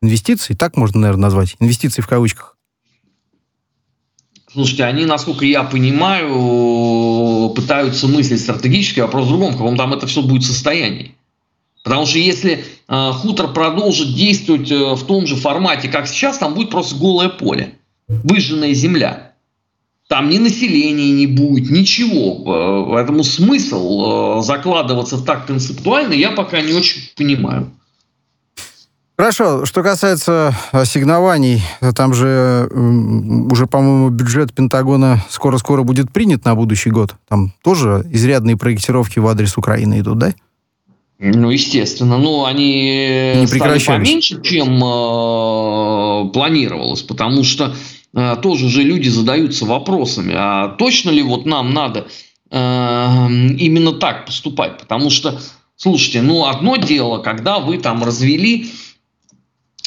инвестиций, 0.01 0.57
так 0.57 0.77
можно, 0.77 1.01
наверное, 1.01 1.23
назвать, 1.23 1.57
инвестиций 1.59 2.03
в 2.03 2.09
кавычках. 2.09 2.56
Слушайте, 4.57 4.85
они, 4.85 5.05
насколько 5.05 5.45
я 5.45 5.65
понимаю, 5.65 7.51
пытаются 7.51 8.09
мыслить 8.09 8.41
стратегически, 8.41 9.01
вопрос 9.01 9.27
в 9.27 9.29
другом, 9.29 9.53
в 9.53 9.59
каком 9.59 9.77
там 9.77 9.93
это 9.93 10.07
все 10.07 10.23
будет 10.23 10.45
состоянии. 10.45 11.15
Потому 11.85 12.07
что 12.07 12.19
если 12.19 12.65
э, 12.89 13.11
хутор 13.13 13.53
продолжит 13.53 14.15
действовать 14.15 14.71
э, 14.71 14.95
в 14.95 15.05
том 15.05 15.27
же 15.27 15.37
формате, 15.37 15.89
как 15.89 16.09
сейчас, 16.09 16.39
там 16.39 16.55
будет 16.55 16.71
просто 16.71 16.97
голое 16.97 17.29
поле, 17.29 17.75
выжженная 18.09 18.73
земля. 18.73 19.35
Там 20.09 20.31
ни 20.31 20.39
населения 20.39 21.11
не 21.11 21.27
будет, 21.27 21.69
ничего. 21.69 22.87
Поэтому 22.93 23.25
смысл 23.25 24.39
э, 24.39 24.43
закладываться 24.43 25.23
так 25.23 25.47
концептуально 25.47 26.15
я 26.15 26.31
пока 26.31 26.63
не 26.63 26.73
очень 26.73 27.03
понимаю. 27.15 27.71
Хорошо, 29.17 29.65
что 29.65 29.83
касается 29.83 30.55
ассигнований, 30.73 31.63
там 31.95 32.13
же 32.13 32.69
уже, 33.51 33.67
по-моему, 33.67 34.11
бюджет 34.11 34.53
Пентагона 34.53 35.25
скоро-скоро 35.31 35.85
будет 35.85 36.13
принят 36.13 36.45
на 36.45 36.55
будущий 36.55 36.91
год. 36.91 37.15
Там 37.27 37.55
тоже 37.65 38.05
изрядные 38.11 38.59
проектировки 38.59 39.19
в 39.19 39.27
адрес 39.27 39.57
Украины 39.57 40.01
идут, 40.01 40.19
да? 40.19 40.35
Ну, 41.19 41.49
естественно. 41.49 42.19
Ну, 42.19 42.45
они 42.45 43.33
не 43.37 43.47
стали 43.47 43.83
поменьше, 43.83 44.43
чем 44.43 44.85
э, 44.85 46.31
планировалось, 46.35 47.01
потому 47.01 47.43
что 47.43 47.75
э, 48.15 48.37
тоже 48.43 48.69
же 48.69 48.83
люди 48.83 49.09
задаются 49.09 49.65
вопросами, 49.65 50.35
а 50.37 50.69
точно 50.77 51.09
ли 51.09 51.23
вот 51.23 51.47
нам 51.47 51.73
надо 51.73 52.07
э, 52.51 52.57
именно 52.59 53.93
так 53.93 54.27
поступать? 54.27 54.77
Потому 54.77 55.09
что, 55.09 55.41
слушайте, 55.77 56.21
ну, 56.21 56.45
одно 56.45 56.77
дело, 56.77 57.23
когда 57.23 57.61
вы 57.61 57.79
там 57.79 58.05
развели 58.05 58.71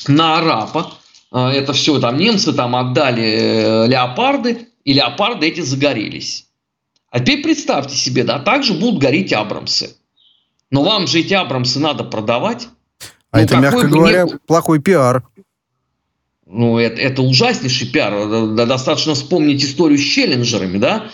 на 0.07 0.37
арапа. 0.37 0.93
А, 1.31 1.51
это 1.51 1.73
все, 1.73 1.99
там 1.99 2.17
немцы 2.17 2.53
там 2.53 2.75
отдали 2.75 3.23
э, 3.23 3.87
леопарды, 3.87 4.67
и 4.83 4.93
леопарды 4.93 5.47
эти 5.47 5.61
загорелись. 5.61 6.47
А 7.11 7.19
теперь 7.19 7.43
представьте 7.43 7.95
себе, 7.95 8.23
да, 8.23 8.39
также 8.39 8.73
будут 8.73 9.01
гореть 9.01 9.33
Абрамсы. 9.33 9.95
Но 10.71 10.83
вам 10.83 11.07
же 11.07 11.19
эти 11.19 11.33
Абрамсы 11.33 11.79
надо 11.79 12.03
продавать. 12.03 12.67
А 13.31 13.37
ну, 13.37 13.43
это, 13.43 13.57
мягко 13.57 13.87
говоря, 13.87 14.23
не... 14.25 14.37
плохой 14.45 14.79
пиар. 14.79 15.23
Ну, 16.45 16.77
это, 16.77 16.99
это 17.01 17.21
ужаснейший 17.21 17.87
пиар. 17.87 18.55
Достаточно 18.55 19.13
вспомнить 19.13 19.63
историю 19.63 19.97
с 19.97 20.03
челленджерами, 20.03 20.77
да? 20.77 21.11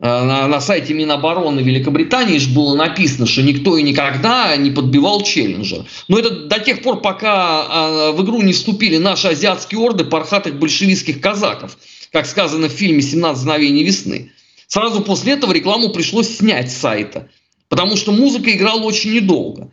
Э, 0.00 0.24
на, 0.24 0.48
на 0.48 0.60
сайте 0.60 0.94
Минобороны 0.94 1.60
Великобритании 1.60 2.38
же 2.38 2.50
было 2.50 2.74
написано, 2.74 3.26
что 3.26 3.42
никто 3.42 3.76
и 3.76 3.82
никогда 3.82 4.56
не 4.56 4.70
подбивал 4.70 5.22
челленджер. 5.22 5.84
Но 6.08 6.18
это 6.18 6.30
до 6.30 6.58
тех 6.58 6.82
пор, 6.82 7.02
пока 7.02 7.66
а, 7.68 8.12
в 8.12 8.24
игру 8.24 8.40
не 8.40 8.54
вступили 8.54 8.96
наши 8.96 9.28
азиатские 9.28 9.80
орды 9.80 10.04
пархатых 10.04 10.58
большевистских 10.58 11.20
казаков, 11.20 11.76
как 12.12 12.26
сказано 12.26 12.68
в 12.68 12.72
фильме 12.72 13.00
«17 13.00 13.42
мгновений 13.42 13.84
весны». 13.84 14.32
Сразу 14.68 15.02
после 15.02 15.34
этого 15.34 15.52
рекламу 15.52 15.90
пришлось 15.90 16.38
снять 16.38 16.72
с 16.72 16.78
сайта, 16.78 17.28
потому 17.68 17.96
что 17.96 18.12
музыка 18.12 18.50
играла 18.52 18.80
очень 18.82 19.12
недолго. 19.12 19.70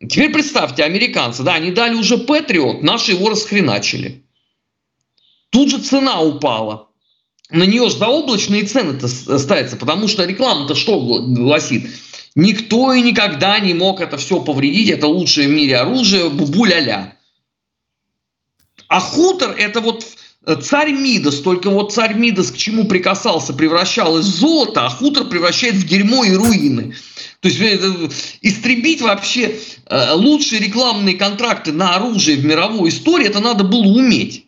Теперь 0.00 0.32
представьте, 0.32 0.82
американцы, 0.82 1.44
да, 1.44 1.54
они 1.54 1.70
дали 1.70 1.94
уже 1.94 2.18
Патриот, 2.18 2.82
наши 2.82 3.12
его 3.12 3.28
расхреначили. 3.28 4.24
Тут 5.50 5.70
же 5.70 5.78
цена 5.78 6.20
упала 6.20 6.88
на 7.50 7.64
нее 7.64 7.88
же 7.88 7.98
заоблачные 7.98 8.64
цены-то 8.64 9.08
ставятся, 9.08 9.76
потому 9.76 10.08
что 10.08 10.24
реклама-то 10.24 10.74
что 10.74 10.98
гласит? 11.00 11.88
Никто 12.34 12.92
и 12.92 13.02
никогда 13.02 13.60
не 13.60 13.74
мог 13.74 14.00
это 14.00 14.16
все 14.16 14.40
повредить, 14.40 14.90
это 14.90 15.06
лучшее 15.06 15.48
в 15.48 15.52
мире 15.52 15.76
оружие, 15.76 16.30
бубу-ля-ля. 16.30 17.16
А 18.88 19.00
хутор 19.00 19.54
это 19.56 19.80
вот 19.80 20.04
э, 20.46 20.56
царь 20.56 20.92
Мидас, 20.92 21.36
только 21.40 21.70
вот 21.70 21.92
царь 21.92 22.14
Мидас 22.14 22.50
к 22.50 22.56
чему 22.56 22.86
прикасался, 22.86 23.52
превращал 23.52 24.18
из 24.18 24.24
золота, 24.24 24.86
а 24.86 24.90
хутор 24.90 25.26
превращает 25.26 25.74
в 25.74 25.86
дерьмо 25.86 26.24
и 26.24 26.34
руины. 26.34 26.94
То 27.40 27.48
есть 27.48 27.60
это, 27.60 28.10
истребить 28.40 29.00
вообще 29.00 29.56
э, 29.86 30.12
лучшие 30.14 30.60
рекламные 30.60 31.16
контракты 31.16 31.72
на 31.72 31.94
оружие 31.94 32.36
в 32.38 32.44
мировой 32.44 32.88
истории, 32.88 33.26
это 33.26 33.40
надо 33.40 33.62
было 33.62 33.82
уметь. 33.82 34.46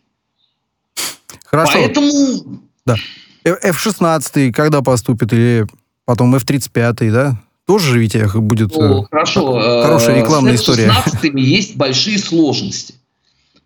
Хорошо. 1.45 1.73
Поэтому 1.73 2.66
да. 2.87 2.95
F-16 3.43 4.51
когда 4.51 4.81
поступит? 4.81 5.33
Или 5.33 5.67
потом 6.05 6.35
F-35, 6.35 7.11
да? 7.11 7.41
Тоже 7.65 7.93
же 7.93 7.99
ведь 7.99 8.15
их 8.15 8.35
будет 8.41 8.75
ну, 8.75 9.03
хорошо. 9.11 9.59
хорошая 9.83 10.15
э, 10.15 10.21
рекламная 10.21 10.57
С 10.57 10.61
история. 10.61 10.91
С 10.91 11.15
F-16 11.15 11.37
есть 11.37 11.75
большие 11.75 12.17
сложности. 12.17 12.95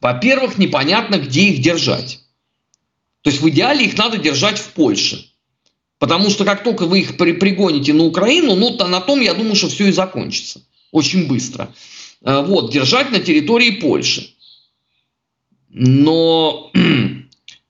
Во-первых, 0.02 0.58
непонятно, 0.58 1.18
где 1.20 1.50
их 1.50 1.62
держать. 1.62 2.20
То 3.22 3.30
есть 3.30 3.42
в 3.44 3.50
идеале 3.50 3.86
их 3.86 3.98
надо 3.98 4.18
держать 4.18 4.58
в 4.58 4.70
Польше. 4.70 5.28
Потому 6.00 6.32
что 6.32 6.46
как 6.46 6.64
только 6.64 6.88
вы 6.88 7.02
их 7.02 7.18
при 7.18 7.34
пригоните 7.34 7.94
на 7.94 8.06
Украину, 8.06 8.56
ну, 8.56 8.76
то 8.76 8.88
на 8.88 9.02
том, 9.02 9.22
я 9.22 9.36
думаю, 9.36 9.56
что 9.56 9.70
все 9.70 9.88
и 9.88 9.92
закончится. 9.92 10.62
Очень 10.92 11.28
быстро. 11.28 11.70
Э, 12.24 12.44
вот, 12.44 12.74
держать 12.74 13.12
на 13.12 13.20
территории 13.20 13.70
Польши. 13.70 14.32
Но 15.70 16.72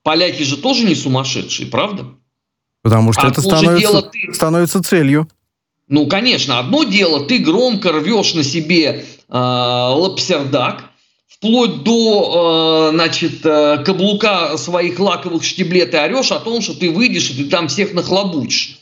Поляки 0.02 0.42
же 0.42 0.56
тоже 0.56 0.84
не 0.84 0.94
сумасшедшие, 0.94 1.68
правда? 1.68 2.06
Потому 2.82 3.12
что 3.12 3.22
а 3.22 3.30
это 3.30 3.40
становится, 3.40 3.78
дело, 3.78 4.02
ты... 4.02 4.34
становится 4.34 4.82
целью. 4.82 5.28
Ну, 5.88 6.06
конечно, 6.06 6.58
одно 6.58 6.84
дело, 6.84 7.24
ты 7.24 7.38
громко 7.38 7.92
рвешь 7.92 8.34
на 8.34 8.42
себе 8.42 9.04
э, 9.28 9.36
лапсердак, 9.36 10.90
вплоть 11.28 11.82
до, 11.84 12.88
э, 12.90 12.94
значит, 12.94 13.44
э, 13.44 13.82
каблука 13.84 14.56
своих 14.56 14.98
лаковых 14.98 15.44
штиблет 15.44 15.94
и 15.94 15.96
орешь 15.96 16.32
о 16.32 16.40
том, 16.40 16.60
что 16.60 16.74
ты 16.74 16.90
выйдешь 16.90 17.30
и 17.30 17.44
ты 17.44 17.50
там 17.50 17.68
всех 17.68 17.94
нахлобучишь. 17.94 18.78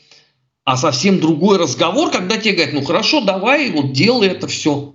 А 0.64 0.76
совсем 0.76 1.20
другой 1.20 1.58
разговор, 1.58 2.10
когда 2.10 2.36
тебе 2.36 2.52
говорят, 2.52 2.74
ну 2.74 2.84
хорошо, 2.84 3.20
давай, 3.22 3.70
вот 3.70 3.92
делай 3.92 4.28
это 4.28 4.46
все. 4.46 4.94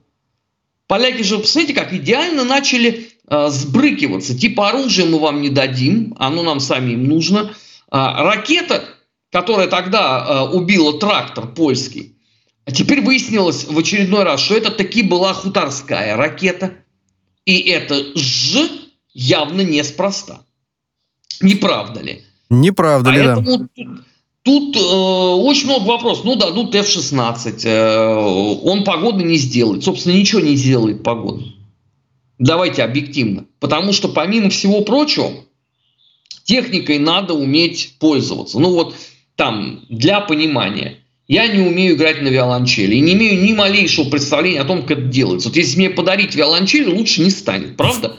Поляки 0.87 1.23
же, 1.23 1.39
посмотрите, 1.39 1.73
как 1.73 1.91
идеально 1.93 2.43
начали 2.43 3.09
сбрыкиваться. 3.29 4.37
Типа 4.37 4.69
оружие 4.69 5.07
мы 5.07 5.19
вам 5.19 5.41
не 5.41 5.49
дадим, 5.49 6.15
оно 6.19 6.43
нам 6.43 6.59
самим 6.59 7.05
нужно. 7.05 7.53
А, 7.89 8.23
ракета, 8.23 8.83
которая 9.31 9.67
тогда 9.67 10.25
э, 10.27 10.55
убила 10.55 10.99
трактор 10.99 11.47
польский, 11.47 12.15
а 12.65 12.71
теперь 12.71 13.01
выяснилось 13.01 13.65
в 13.65 13.77
очередной 13.77 14.23
раз, 14.23 14.41
что 14.41 14.55
это 14.55 14.71
таки 14.71 15.03
была 15.03 15.33
хуторская 15.33 16.15
ракета. 16.15 16.73
И 17.45 17.59
это 17.59 18.17
«ж» 18.17 18.67
явно 19.13 19.61
неспроста. 19.61 20.41
Не 21.41 21.55
правда 21.55 22.01
ли? 22.01 22.23
Не 22.49 22.71
правда 22.71 23.11
ли, 23.11 23.23
да. 23.23 23.43
Тут 24.41 24.75
э, 24.75 24.79
очень 24.79 25.65
много 25.65 25.85
вопросов. 25.85 26.23
Ну, 26.23 26.35
дадут 26.35 26.75
F-16. 26.75 27.65
Э, 27.65 28.15
он 28.63 28.83
погоды 28.83 29.23
не 29.23 29.37
сделает. 29.37 29.83
Собственно, 29.83 30.13
ничего 30.13 30.39
не 30.39 30.55
сделает 30.55 31.01
погоды. 31.01 31.45
Давайте 32.39 32.83
объективно. 32.83 33.45
Потому 33.59 33.93
что, 33.93 34.09
помимо 34.09 34.49
всего 34.49 34.81
прочего, 34.81 35.31
техникой 36.43 36.99
надо 36.99 37.33
уметь 37.33 37.95
пользоваться. 37.99 38.59
Ну, 38.59 38.71
вот 38.71 38.95
там, 39.35 39.85
для 39.89 40.21
понимания. 40.21 40.99
Я 41.27 41.47
не 41.47 41.59
умею 41.59 41.95
играть 41.95 42.21
на 42.21 42.27
виолончели. 42.27 42.95
И 42.95 42.99
не 42.99 43.13
имею 43.13 43.41
ни 43.41 43.53
малейшего 43.53 44.09
представления 44.09 44.61
о 44.61 44.65
том, 44.65 44.81
как 44.81 44.99
это 44.99 45.07
делается. 45.07 45.49
Вот 45.49 45.57
если 45.57 45.77
мне 45.77 45.89
подарить 45.89 46.35
виолончель, 46.35 46.87
лучше 46.87 47.21
не 47.21 47.31
станет. 47.31 47.77
Правда? 47.77 48.17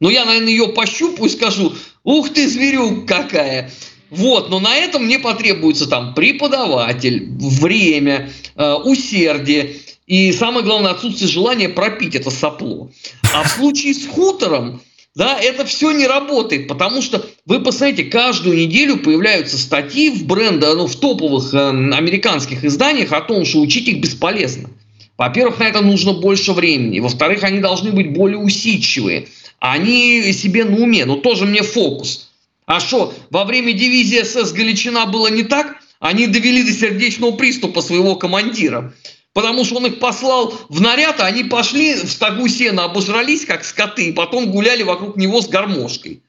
Но 0.00 0.10
я, 0.10 0.24
наверное, 0.24 0.50
ее 0.50 0.68
пощупаю 0.68 1.26
и 1.26 1.32
скажу, 1.32 1.74
ух 2.02 2.30
ты, 2.30 2.48
зверюк 2.48 3.06
какая. 3.06 3.70
Вот, 4.08 4.50
но 4.50 4.58
на 4.58 4.74
этом 4.74 5.04
мне 5.04 5.18
потребуется 5.18 5.86
там 5.86 6.14
преподаватель, 6.14 7.28
время, 7.30 8.30
э, 8.56 8.72
усердие 8.74 9.76
и 10.10 10.32
самое 10.32 10.64
главное 10.64 10.90
отсутствие 10.90 11.30
желания 11.30 11.68
пропить 11.68 12.16
это 12.16 12.30
сопло. 12.30 12.90
А 13.32 13.44
в 13.44 13.48
случае 13.48 13.94
с 13.94 14.08
хутором, 14.08 14.82
да, 15.14 15.38
это 15.38 15.64
все 15.64 15.92
не 15.92 16.04
работает, 16.08 16.66
потому 16.66 17.00
что 17.00 17.24
вы 17.46 17.60
посмотрите, 17.60 18.10
каждую 18.10 18.56
неделю 18.56 18.96
появляются 18.96 19.56
статьи 19.56 20.10
в 20.10 20.26
бренда, 20.26 20.74
ну, 20.74 20.88
в 20.88 20.96
топовых 20.96 21.54
э, 21.54 21.68
американских 21.68 22.64
изданиях 22.64 23.12
о 23.12 23.20
том, 23.20 23.44
что 23.44 23.60
учить 23.60 23.86
их 23.86 24.00
бесполезно. 24.00 24.70
Во-первых, 25.16 25.60
на 25.60 25.68
это 25.68 25.80
нужно 25.80 26.14
больше 26.14 26.54
времени. 26.54 26.98
Во-вторых, 26.98 27.44
они 27.44 27.60
должны 27.60 27.92
быть 27.92 28.12
более 28.12 28.38
усидчивые. 28.38 29.28
Они 29.60 30.32
себе 30.32 30.64
на 30.64 30.76
уме, 30.82 31.04
но 31.04 31.16
тоже 31.16 31.46
мне 31.46 31.62
фокус– 31.62 32.26
а 32.70 32.78
что, 32.78 33.12
во 33.30 33.44
время 33.44 33.72
дивизии 33.72 34.22
СС 34.22 34.52
Галичина 34.52 35.06
было 35.06 35.26
не 35.26 35.42
так? 35.42 35.78
Они 35.98 36.28
довели 36.28 36.62
до 36.62 36.72
сердечного 36.72 37.32
приступа 37.32 37.82
своего 37.82 38.14
командира. 38.14 38.94
Потому 39.32 39.64
что 39.64 39.76
он 39.76 39.86
их 39.86 40.00
послал 40.00 40.52
в 40.68 40.80
наряд, 40.80 41.20
а 41.20 41.26
они 41.26 41.44
пошли 41.44 41.94
в 41.94 42.10
стогу 42.10 42.48
сена, 42.48 42.84
обожрались, 42.84 43.44
как 43.46 43.64
скоты, 43.64 44.08
и 44.08 44.12
потом 44.12 44.50
гуляли 44.50 44.82
вокруг 44.82 45.16
него 45.16 45.40
с 45.40 45.48
гармошкой. 45.48 46.22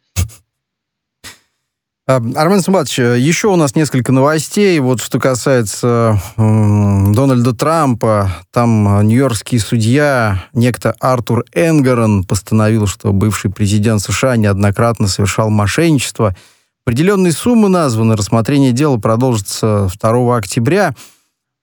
А, 2.08 2.16
Армен 2.36 2.62
Сумбатович, 2.62 3.00
еще 3.20 3.48
у 3.48 3.56
нас 3.56 3.76
несколько 3.76 4.12
новостей. 4.12 4.80
Вот 4.80 5.02
что 5.02 5.20
касается 5.20 6.20
э, 6.36 6.42
Дональда 7.14 7.54
Трампа, 7.54 8.32
там 8.52 9.08
нью-йоркский 9.08 9.60
судья, 9.60 10.44
некто 10.54 10.96
Артур 11.00 11.46
Энгерон, 11.54 12.24
постановил, 12.24 12.86
что 12.86 13.14
бывший 13.14 13.52
президент 13.52 14.02
США 14.02 14.36
неоднократно 14.36 15.08
совершал 15.08 15.50
мошенничество. 15.50 16.36
Определенные 16.86 17.32
суммы 17.32 17.70
названы. 17.70 18.16
Рассмотрение 18.16 18.72
дела 18.72 18.98
продолжится 18.98 19.88
2 20.02 20.38
октября. 20.38 20.96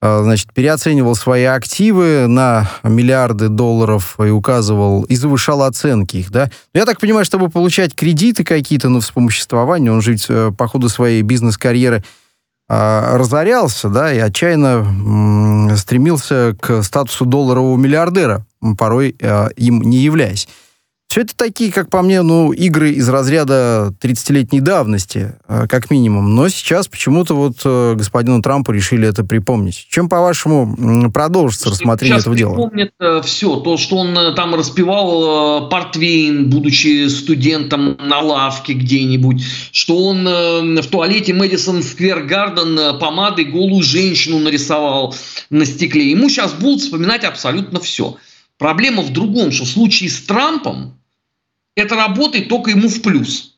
А, 0.00 0.22
значит, 0.22 0.52
переоценивал 0.52 1.16
свои 1.16 1.42
активы 1.44 2.26
на 2.28 2.70
миллиарды 2.84 3.48
долларов 3.48 4.16
и 4.20 4.30
указывал, 4.30 5.02
и 5.02 5.16
завышал 5.16 5.62
оценки 5.62 6.18
их, 6.18 6.30
да. 6.30 6.50
Я 6.72 6.86
так 6.86 7.00
понимаю, 7.00 7.24
чтобы 7.24 7.48
получать 7.48 7.96
кредиты 7.96 8.44
какие-то 8.44 8.88
на 8.90 9.00
вспомоществование, 9.00 9.90
он 9.90 10.00
же 10.00 10.12
ведь 10.12 10.26
э, 10.28 10.52
по 10.56 10.68
ходу 10.68 10.88
своей 10.88 11.22
бизнес-карьеры 11.22 12.04
э, 12.68 13.16
разорялся, 13.16 13.88
да, 13.88 14.12
и 14.12 14.18
отчаянно 14.18 15.76
стремился 15.76 16.56
к 16.60 16.84
статусу 16.84 17.24
долларового 17.24 17.76
миллиардера, 17.76 18.46
порой 18.78 19.16
э, 19.18 19.48
им 19.56 19.82
не 19.82 19.98
являясь. 19.98 20.48
Все 21.08 21.22
это 21.22 21.34
такие, 21.34 21.72
как 21.72 21.88
по 21.88 22.02
мне, 22.02 22.20
ну, 22.20 22.52
игры 22.52 22.90
из 22.90 23.08
разряда 23.08 23.94
30-летней 23.98 24.60
давности, 24.60 25.36
э, 25.48 25.66
как 25.66 25.90
минимум. 25.90 26.34
Но 26.34 26.50
сейчас 26.50 26.86
почему-то 26.86 27.34
вот 27.34 27.56
э, 27.64 27.94
господину 27.94 28.42
Трампу 28.42 28.72
решили 28.72 29.08
это 29.08 29.24
припомнить. 29.24 29.86
Чем, 29.88 30.10
по-вашему, 30.10 31.10
продолжится 31.10 31.70
рассмотрение 31.70 32.18
этого 32.18 32.36
дела? 32.36 32.56
помнит 32.56 32.92
э, 33.00 33.22
все. 33.24 33.56
То, 33.56 33.78
что 33.78 33.96
он 33.96 34.34
там 34.34 34.54
распевал 34.54 35.70
портвейн, 35.70 36.50
будучи 36.50 37.08
студентом 37.08 37.96
на 37.96 38.20
лавке 38.20 38.74
где-нибудь, 38.74 39.42
что 39.72 40.08
он 40.08 40.26
в 40.26 40.86
туалете 40.88 41.32
Мэдисон 41.32 41.82
Сквер 41.82 42.24
Гарден 42.24 42.98
помадой 42.98 43.46
голую 43.46 43.82
женщину 43.82 44.40
нарисовал 44.40 45.14
на 45.48 45.64
стекле. 45.64 46.10
Ему 46.10 46.28
сейчас 46.28 46.52
будут 46.52 46.82
вспоминать 46.82 47.24
абсолютно 47.24 47.80
все. 47.80 48.18
Проблема 48.58 49.02
в 49.02 49.12
другом, 49.12 49.52
что 49.52 49.64
в 49.64 49.68
случае 49.68 50.10
с 50.10 50.20
Трампом 50.20 50.97
это 51.78 51.96
работает 51.96 52.48
только 52.48 52.70
ему 52.70 52.88
в 52.88 53.02
плюс. 53.02 53.56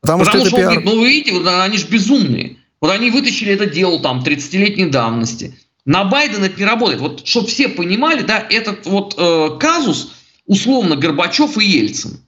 Потому, 0.00 0.24
Потому 0.24 0.44
что, 0.44 0.48
что 0.48 0.56
он 0.56 0.62
пиар. 0.62 0.72
говорит, 0.72 0.84
ну 0.84 1.00
вы 1.00 1.08
видите, 1.08 1.32
вот 1.32 1.46
они 1.46 1.78
же 1.78 1.86
безумные. 1.86 2.56
Вот 2.80 2.90
они 2.90 3.10
вытащили 3.10 3.52
это 3.52 3.66
дело 3.66 4.00
там 4.00 4.22
30-летней 4.22 4.86
давности. 4.86 5.58
На 5.84 6.04
Байдена 6.04 6.46
это 6.46 6.58
не 6.58 6.66
работает. 6.66 7.00
Вот 7.00 7.26
чтобы 7.26 7.48
все 7.48 7.68
понимали, 7.68 8.22
да, 8.22 8.46
этот 8.50 8.86
вот 8.86 9.14
э, 9.16 9.58
казус 9.58 10.12
условно 10.46 10.96
Горбачев 10.96 11.58
и 11.58 11.64
Ельцин. 11.64 12.20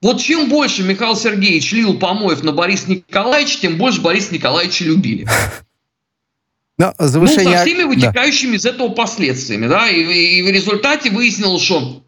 Вот 0.00 0.20
чем 0.20 0.48
больше 0.48 0.82
Михаил 0.82 1.14
Сергеевич 1.14 1.72
лил 1.72 1.98
помоев 1.98 2.42
на 2.42 2.52
Бориса 2.52 2.90
Николаевича, 2.90 3.60
тем 3.60 3.76
больше 3.76 4.00
Бориса 4.00 4.32
Николаевича 4.32 4.84
любили. 4.84 5.26
Но 6.78 6.94
завышение... 6.98 7.44
Ну, 7.44 7.56
со 7.56 7.64
всеми 7.64 7.82
вытекающими 7.82 8.52
да. 8.52 8.56
из 8.56 8.64
этого 8.64 8.88
последствиями. 8.88 9.66
Да? 9.66 9.90
И, 9.90 10.00
и 10.00 10.42
в 10.42 10.48
результате 10.48 11.10
выяснилось, 11.10 11.62
что 11.62 12.02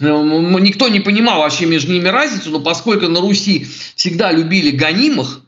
никто 0.00 0.88
не 0.88 1.00
понимал 1.00 1.40
вообще 1.40 1.66
между 1.66 1.92
ними 1.92 2.08
разницу, 2.08 2.50
но 2.50 2.60
поскольку 2.60 3.08
на 3.08 3.20
Руси 3.20 3.66
всегда 3.94 4.32
любили 4.32 4.70
гонимых, 4.70 5.42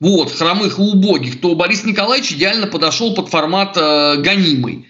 вот, 0.00 0.32
хромых 0.32 0.78
и 0.78 0.82
убогих, 0.82 1.40
то 1.40 1.54
Борис 1.54 1.84
Николаевич 1.84 2.32
идеально 2.32 2.66
подошел 2.66 3.14
под 3.14 3.28
формат 3.28 3.76
э, 3.76 4.16
гонимый. 4.18 4.88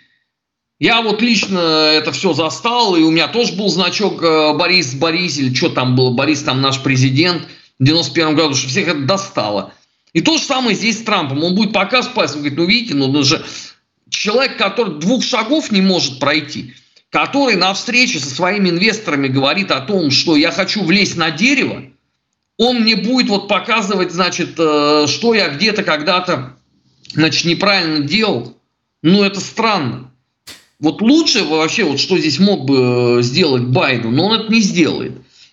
Я 0.80 1.02
вот 1.02 1.22
лично 1.22 1.58
это 1.58 2.10
все 2.12 2.32
застал, 2.32 2.96
и 2.96 3.02
у 3.02 3.10
меня 3.10 3.28
тоже 3.28 3.54
был 3.54 3.68
значок 3.68 4.22
э, 4.22 4.54
Борис 4.54 4.94
Борис, 4.94 5.38
или 5.38 5.54
что 5.54 5.68
там 5.68 5.94
было, 5.94 6.10
Борис 6.10 6.42
там 6.42 6.60
наш 6.60 6.80
президент 6.82 7.42
в 7.78 7.84
91 7.84 8.34
году, 8.34 8.54
что 8.54 8.68
всех 8.68 8.88
это 8.88 9.00
достало. 9.00 9.72
И 10.12 10.20
то 10.20 10.36
же 10.38 10.44
самое 10.44 10.76
здесь 10.76 11.00
с 11.00 11.02
Трампом. 11.02 11.42
Он 11.42 11.54
будет 11.54 11.72
показывать 11.72 12.14
пальцем, 12.14 12.38
говорит, 12.38 12.58
ну 12.58 12.64
видите, 12.64 12.94
ну, 12.94 13.08
ну 13.08 13.22
же 13.24 13.44
человек, 14.08 14.56
который 14.56 14.98
двух 15.00 15.24
шагов 15.24 15.70
не 15.70 15.80
может 15.80 16.18
пройти, 16.20 16.74
который 17.14 17.54
на 17.54 17.72
встрече 17.74 18.18
со 18.18 18.28
своими 18.28 18.70
инвесторами 18.70 19.28
говорит 19.28 19.70
о 19.70 19.80
том, 19.80 20.10
что 20.10 20.34
я 20.34 20.50
хочу 20.50 20.82
влезть 20.82 21.16
на 21.16 21.30
дерево, 21.30 21.84
он 22.58 22.80
мне 22.80 22.96
будет 22.96 23.28
вот 23.28 23.46
показывать, 23.46 24.10
значит, 24.10 24.54
э, 24.58 25.06
что 25.06 25.32
я 25.32 25.50
где-то 25.50 25.84
когда-то, 25.84 26.56
значит, 27.12 27.44
неправильно 27.44 28.00
делал. 28.00 28.58
Ну, 29.02 29.22
это 29.22 29.38
странно. 29.38 30.10
Вот 30.80 31.00
лучше 31.02 31.44
вообще, 31.44 31.84
вот 31.84 32.00
что 32.00 32.18
здесь 32.18 32.40
мог 32.40 32.64
бы 32.64 33.20
э, 33.20 33.22
сделать 33.22 33.62
Байден, 33.62 34.12
но 34.12 34.26
он 34.26 34.40
это 34.40 34.52
не 34.52 34.60
сделает 34.60 35.12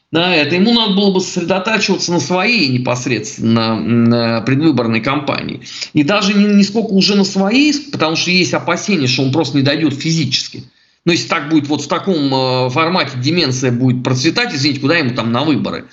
на 0.10 0.36
это. 0.36 0.56
Ему 0.56 0.74
надо 0.74 0.96
было 0.96 1.12
бы 1.12 1.22
сосредотачиваться 1.22 2.12
на 2.12 2.20
своей 2.20 2.70
непосредственно 2.70 3.80
на 3.80 4.42
предвыборной 4.42 5.02
кампании. 5.02 5.62
И 5.94 6.02
даже 6.02 6.34
не, 6.34 6.56
не 6.56 6.64
сколько 6.64 6.92
уже 6.92 7.16
на 7.16 7.24
своей, 7.24 7.72
потому 7.92 8.16
что 8.16 8.32
есть 8.32 8.56
опасения, 8.56 9.06
что 9.06 9.22
он 9.22 9.32
просто 9.32 9.58
не 9.58 9.64
дойдет 9.64 9.94
физически. 9.94 10.64
Но 11.06 11.12
если 11.12 11.28
так 11.28 11.50
будет 11.50 11.68
вот 11.68 11.82
в 11.82 11.88
таком 11.88 12.34
э, 12.34 12.70
формате 12.70 13.18
деменция 13.18 13.72
будет 13.72 14.04
процветать, 14.04 14.54
извините, 14.54 14.82
куда 14.82 14.98
ему 14.98 15.16
там 15.16 15.32
на 15.32 15.44
выборы, 15.44 15.86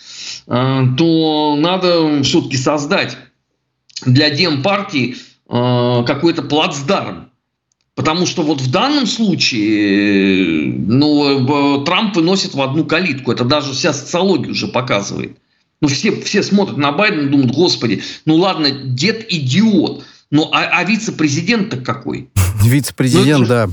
э, 0.46 0.82
то 0.96 1.56
надо 1.56 2.22
все-таки 2.22 2.56
создать 2.56 3.16
для 4.04 4.30
демпартии 4.30 5.16
э, 5.48 6.04
какой-то 6.06 6.42
плацдарм 6.42 7.28
Потому 7.98 8.26
что 8.26 8.44
вот 8.44 8.60
в 8.60 8.70
данном 8.70 9.06
случае 9.06 10.72
ну, 10.72 11.84
Трамп 11.84 12.14
выносит 12.14 12.54
в 12.54 12.62
одну 12.62 12.84
калитку. 12.84 13.32
Это 13.32 13.44
даже 13.44 13.72
вся 13.72 13.92
социология 13.92 14.52
уже 14.52 14.68
показывает. 14.68 15.36
Ну, 15.80 15.88
все, 15.88 16.12
все 16.20 16.44
смотрят 16.44 16.76
на 16.76 16.92
Байдена 16.92 17.22
и 17.22 17.28
думают, 17.28 17.50
господи, 17.50 18.04
ну 18.24 18.36
ладно, 18.36 18.70
дед 18.70 19.26
идиот. 19.32 20.04
Ну, 20.30 20.48
а, 20.52 20.78
а 20.78 20.84
вице-президент-то 20.84 21.78
какой? 21.78 22.30
Вице-президент, 22.62 23.40
ну, 23.40 23.46
да. 23.46 23.68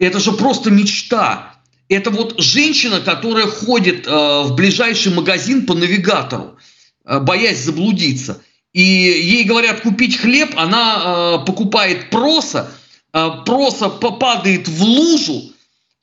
Это 0.00 0.18
же 0.18 0.32
просто 0.32 0.70
мечта. 0.70 1.54
Это 1.88 2.10
вот 2.10 2.40
женщина, 2.40 3.00
которая 3.00 3.46
ходит 3.46 4.08
э, 4.08 4.10
в 4.10 4.54
ближайший 4.56 5.12
магазин 5.14 5.66
по 5.66 5.74
навигатору, 5.74 6.56
э, 7.04 7.20
боясь 7.20 7.62
заблудиться. 7.62 8.42
И 8.72 8.82
ей 8.82 9.44
говорят 9.44 9.82
купить 9.82 10.16
хлеб, 10.16 10.54
она 10.56 11.38
э, 11.42 11.46
покупает 11.46 12.10
проса, 12.10 12.72
Э, 13.12 13.30
просто 13.44 13.88
попадает 13.88 14.68
в 14.68 14.82
лужу, 14.82 15.52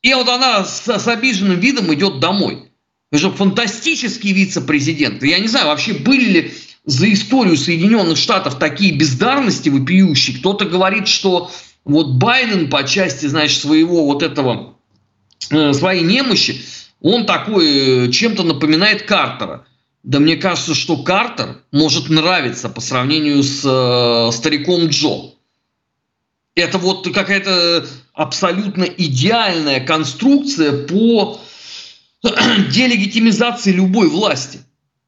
и 0.01 0.13
вот 0.13 0.27
она 0.27 0.65
с, 0.65 0.88
с 0.88 1.07
обиженным 1.07 1.60
видом 1.60 1.93
идет 1.93 2.19
домой. 2.19 2.69
Это 3.12 3.21
же 3.21 3.31
фантастический 3.31 4.33
вице-президент. 4.33 5.23
Я 5.23 5.39
не 5.39 5.47
знаю, 5.47 5.67
вообще 5.67 5.93
были 5.93 6.25
ли 6.25 6.53
за 6.86 7.12
историю 7.12 7.55
Соединенных 7.55 8.17
Штатов 8.17 8.60
такие 8.60 8.93
бездарности 8.93 9.69
вопиющие. 9.69 10.38
Кто-то 10.38 10.65
говорит, 10.65 11.07
что 11.07 11.49
вот 11.88 12.15
Байден 12.15 12.69
по 12.69 12.84
части, 12.84 13.26
значит, 13.28 13.62
своего 13.62 14.06
вот 14.06 14.21
этого, 14.21 14.76
э, 15.50 15.73
своей 15.73 16.04
немощи, 16.04 16.62
он 17.02 17.26
такой 17.26 18.08
э, 18.08 18.12
чем-то 18.12 18.43
напоминает 18.43 19.04
Картера. 19.04 19.65
Да 20.04 20.19
мне 20.19 20.36
кажется, 20.36 20.76
что 20.76 20.97
Картер 20.97 21.62
может 21.71 22.10
нравиться 22.10 22.69
по 22.69 22.82
сравнению 22.82 23.41
с 23.41 23.62
э, 23.63 24.32
стариком 24.36 24.88
Джо. 24.88 25.34
Это 26.56 26.78
вот 26.78 27.08
какая-то 27.13 27.86
абсолютно 28.13 28.84
идеальная 28.84 29.80
конструкция 29.80 30.86
по 30.88 31.39
делегитимизации 32.23 33.71
любой 33.71 34.10
власти. 34.10 34.60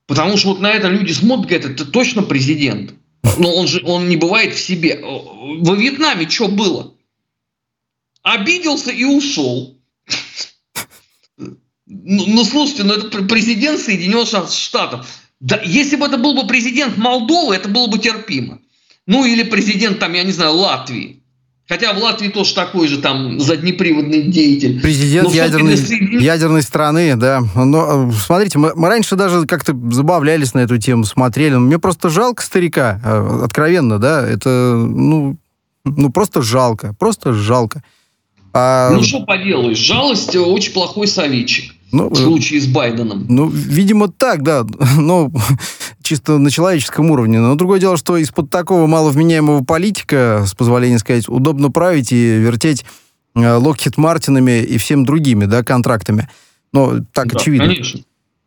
Потому 0.05 0.37
что 0.37 0.49
вот 0.49 0.59
на 0.59 0.71
это 0.71 0.87
люди 0.87 1.11
смотрят, 1.11 1.47
говорят, 1.47 1.71
это 1.71 1.85
точно 1.85 2.23
президент. 2.23 2.93
Но 3.37 3.53
он 3.53 3.67
же 3.67 3.81
он 3.85 4.09
не 4.09 4.17
бывает 4.17 4.53
в 4.55 4.59
себе. 4.59 4.99
Во 5.01 5.75
Вьетнаме 5.75 6.29
что 6.29 6.47
было? 6.47 6.93
Обиделся 8.21 8.91
и 8.91 9.03
ушел. 9.03 9.77
Ну, 11.37 12.25
ну, 12.27 12.43
слушайте, 12.43 12.83
ну 12.83 12.93
это 12.93 13.23
президент 13.23 13.79
Соединенных 13.79 14.51
Штатов. 14.51 15.07
Да, 15.39 15.59
если 15.65 15.95
бы 15.95 16.05
это 16.05 16.17
был 16.17 16.35
бы 16.35 16.47
президент 16.47 16.97
Молдовы, 16.97 17.55
это 17.55 17.67
было 17.69 17.87
бы 17.87 17.97
терпимо. 17.97 18.59
Ну 19.07 19.25
или 19.25 19.43
президент, 19.43 19.99
там, 19.99 20.13
я 20.13 20.23
не 20.23 20.31
знаю, 20.31 20.53
Латвии. 20.53 21.18
Хотя 21.69 21.93
в 21.93 21.99
Латвии 21.99 22.29
тоже 22.29 22.55
такой 22.55 22.87
же 22.87 22.97
там 22.97 23.39
заднеприводный 23.39 24.23
деятель. 24.23 24.81
Президент 24.81 25.29
ядерной, 25.29 25.77
Соединенных... 25.77 26.23
ядерной 26.23 26.63
страны, 26.63 27.15
да. 27.15 27.43
Но 27.53 28.11
смотрите, 28.11 28.57
мы, 28.57 28.73
мы 28.73 28.89
раньше 28.89 29.15
даже 29.15 29.45
как-то 29.45 29.77
забавлялись 29.91 30.55
на 30.55 30.61
эту 30.61 30.79
тему, 30.79 31.05
смотрели. 31.05 31.53
Мне 31.57 31.77
просто 31.77 32.09
жалко 32.09 32.41
старика, 32.41 32.99
э, 33.05 33.41
откровенно, 33.43 33.99
да. 33.99 34.27
Это, 34.27 34.49
ну, 34.49 35.37
ну 35.85 36.09
просто 36.09 36.41
жалко, 36.41 36.95
просто 36.97 37.33
жалко. 37.33 37.83
А... 38.51 38.89
Ну 38.91 39.03
что 39.03 39.19
поделаешь, 39.19 39.77
жалость 39.77 40.35
очень 40.35 40.73
плохой 40.73 41.05
советчик. 41.05 41.75
Ну, 41.91 42.09
в 42.09 42.15
случае 42.17 42.61
с 42.61 42.67
Байденом. 42.67 43.25
Ну, 43.27 43.47
видимо, 43.47 44.09
так, 44.09 44.43
да. 44.43 44.65
Но 44.97 45.31
чисто 46.03 46.37
на 46.37 46.51
человеческом 46.51 47.11
уровне. 47.11 47.39
Но 47.39 47.55
другое 47.55 47.79
дело, 47.79 47.97
что 47.97 48.17
из-под 48.17 48.49
такого 48.49 48.85
маловменяемого 48.87 49.63
политика, 49.63 50.43
с 50.47 50.53
позволения 50.53 50.99
сказать, 50.99 51.27
удобно 51.27 51.71
править 51.71 52.11
и 52.11 52.37
вертеть 52.37 52.85
Локхит 53.35 53.97
э, 53.97 54.01
Мартинами 54.01 54.61
и 54.61 54.77
всем 54.77 55.05
другими, 55.05 55.45
да, 55.45 55.63
контрактами. 55.63 56.29
Но 56.73 56.99
так 57.13 57.27
да, 57.31 57.39
очевидно. 57.39 57.67
Конечно, 57.67 58.01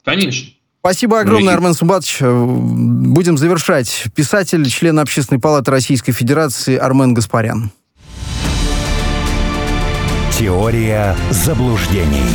конечно. 0.05 0.49
Спасибо 0.81 1.21
огромное, 1.21 1.55
Армен 1.55 1.75
Сумбатович. 1.75 2.19
Будем 2.21 3.39
завершать. 3.39 4.07
Писатель, 4.17 4.69
член 4.69 4.99
Общественной 4.99 5.41
палаты 5.41 5.71
Российской 5.71 6.11
Федерации 6.11 6.77
Армен 6.77 7.15
Гаспарян. 7.15 7.71
Теория 10.37 11.17
заблуждений. 11.31 12.27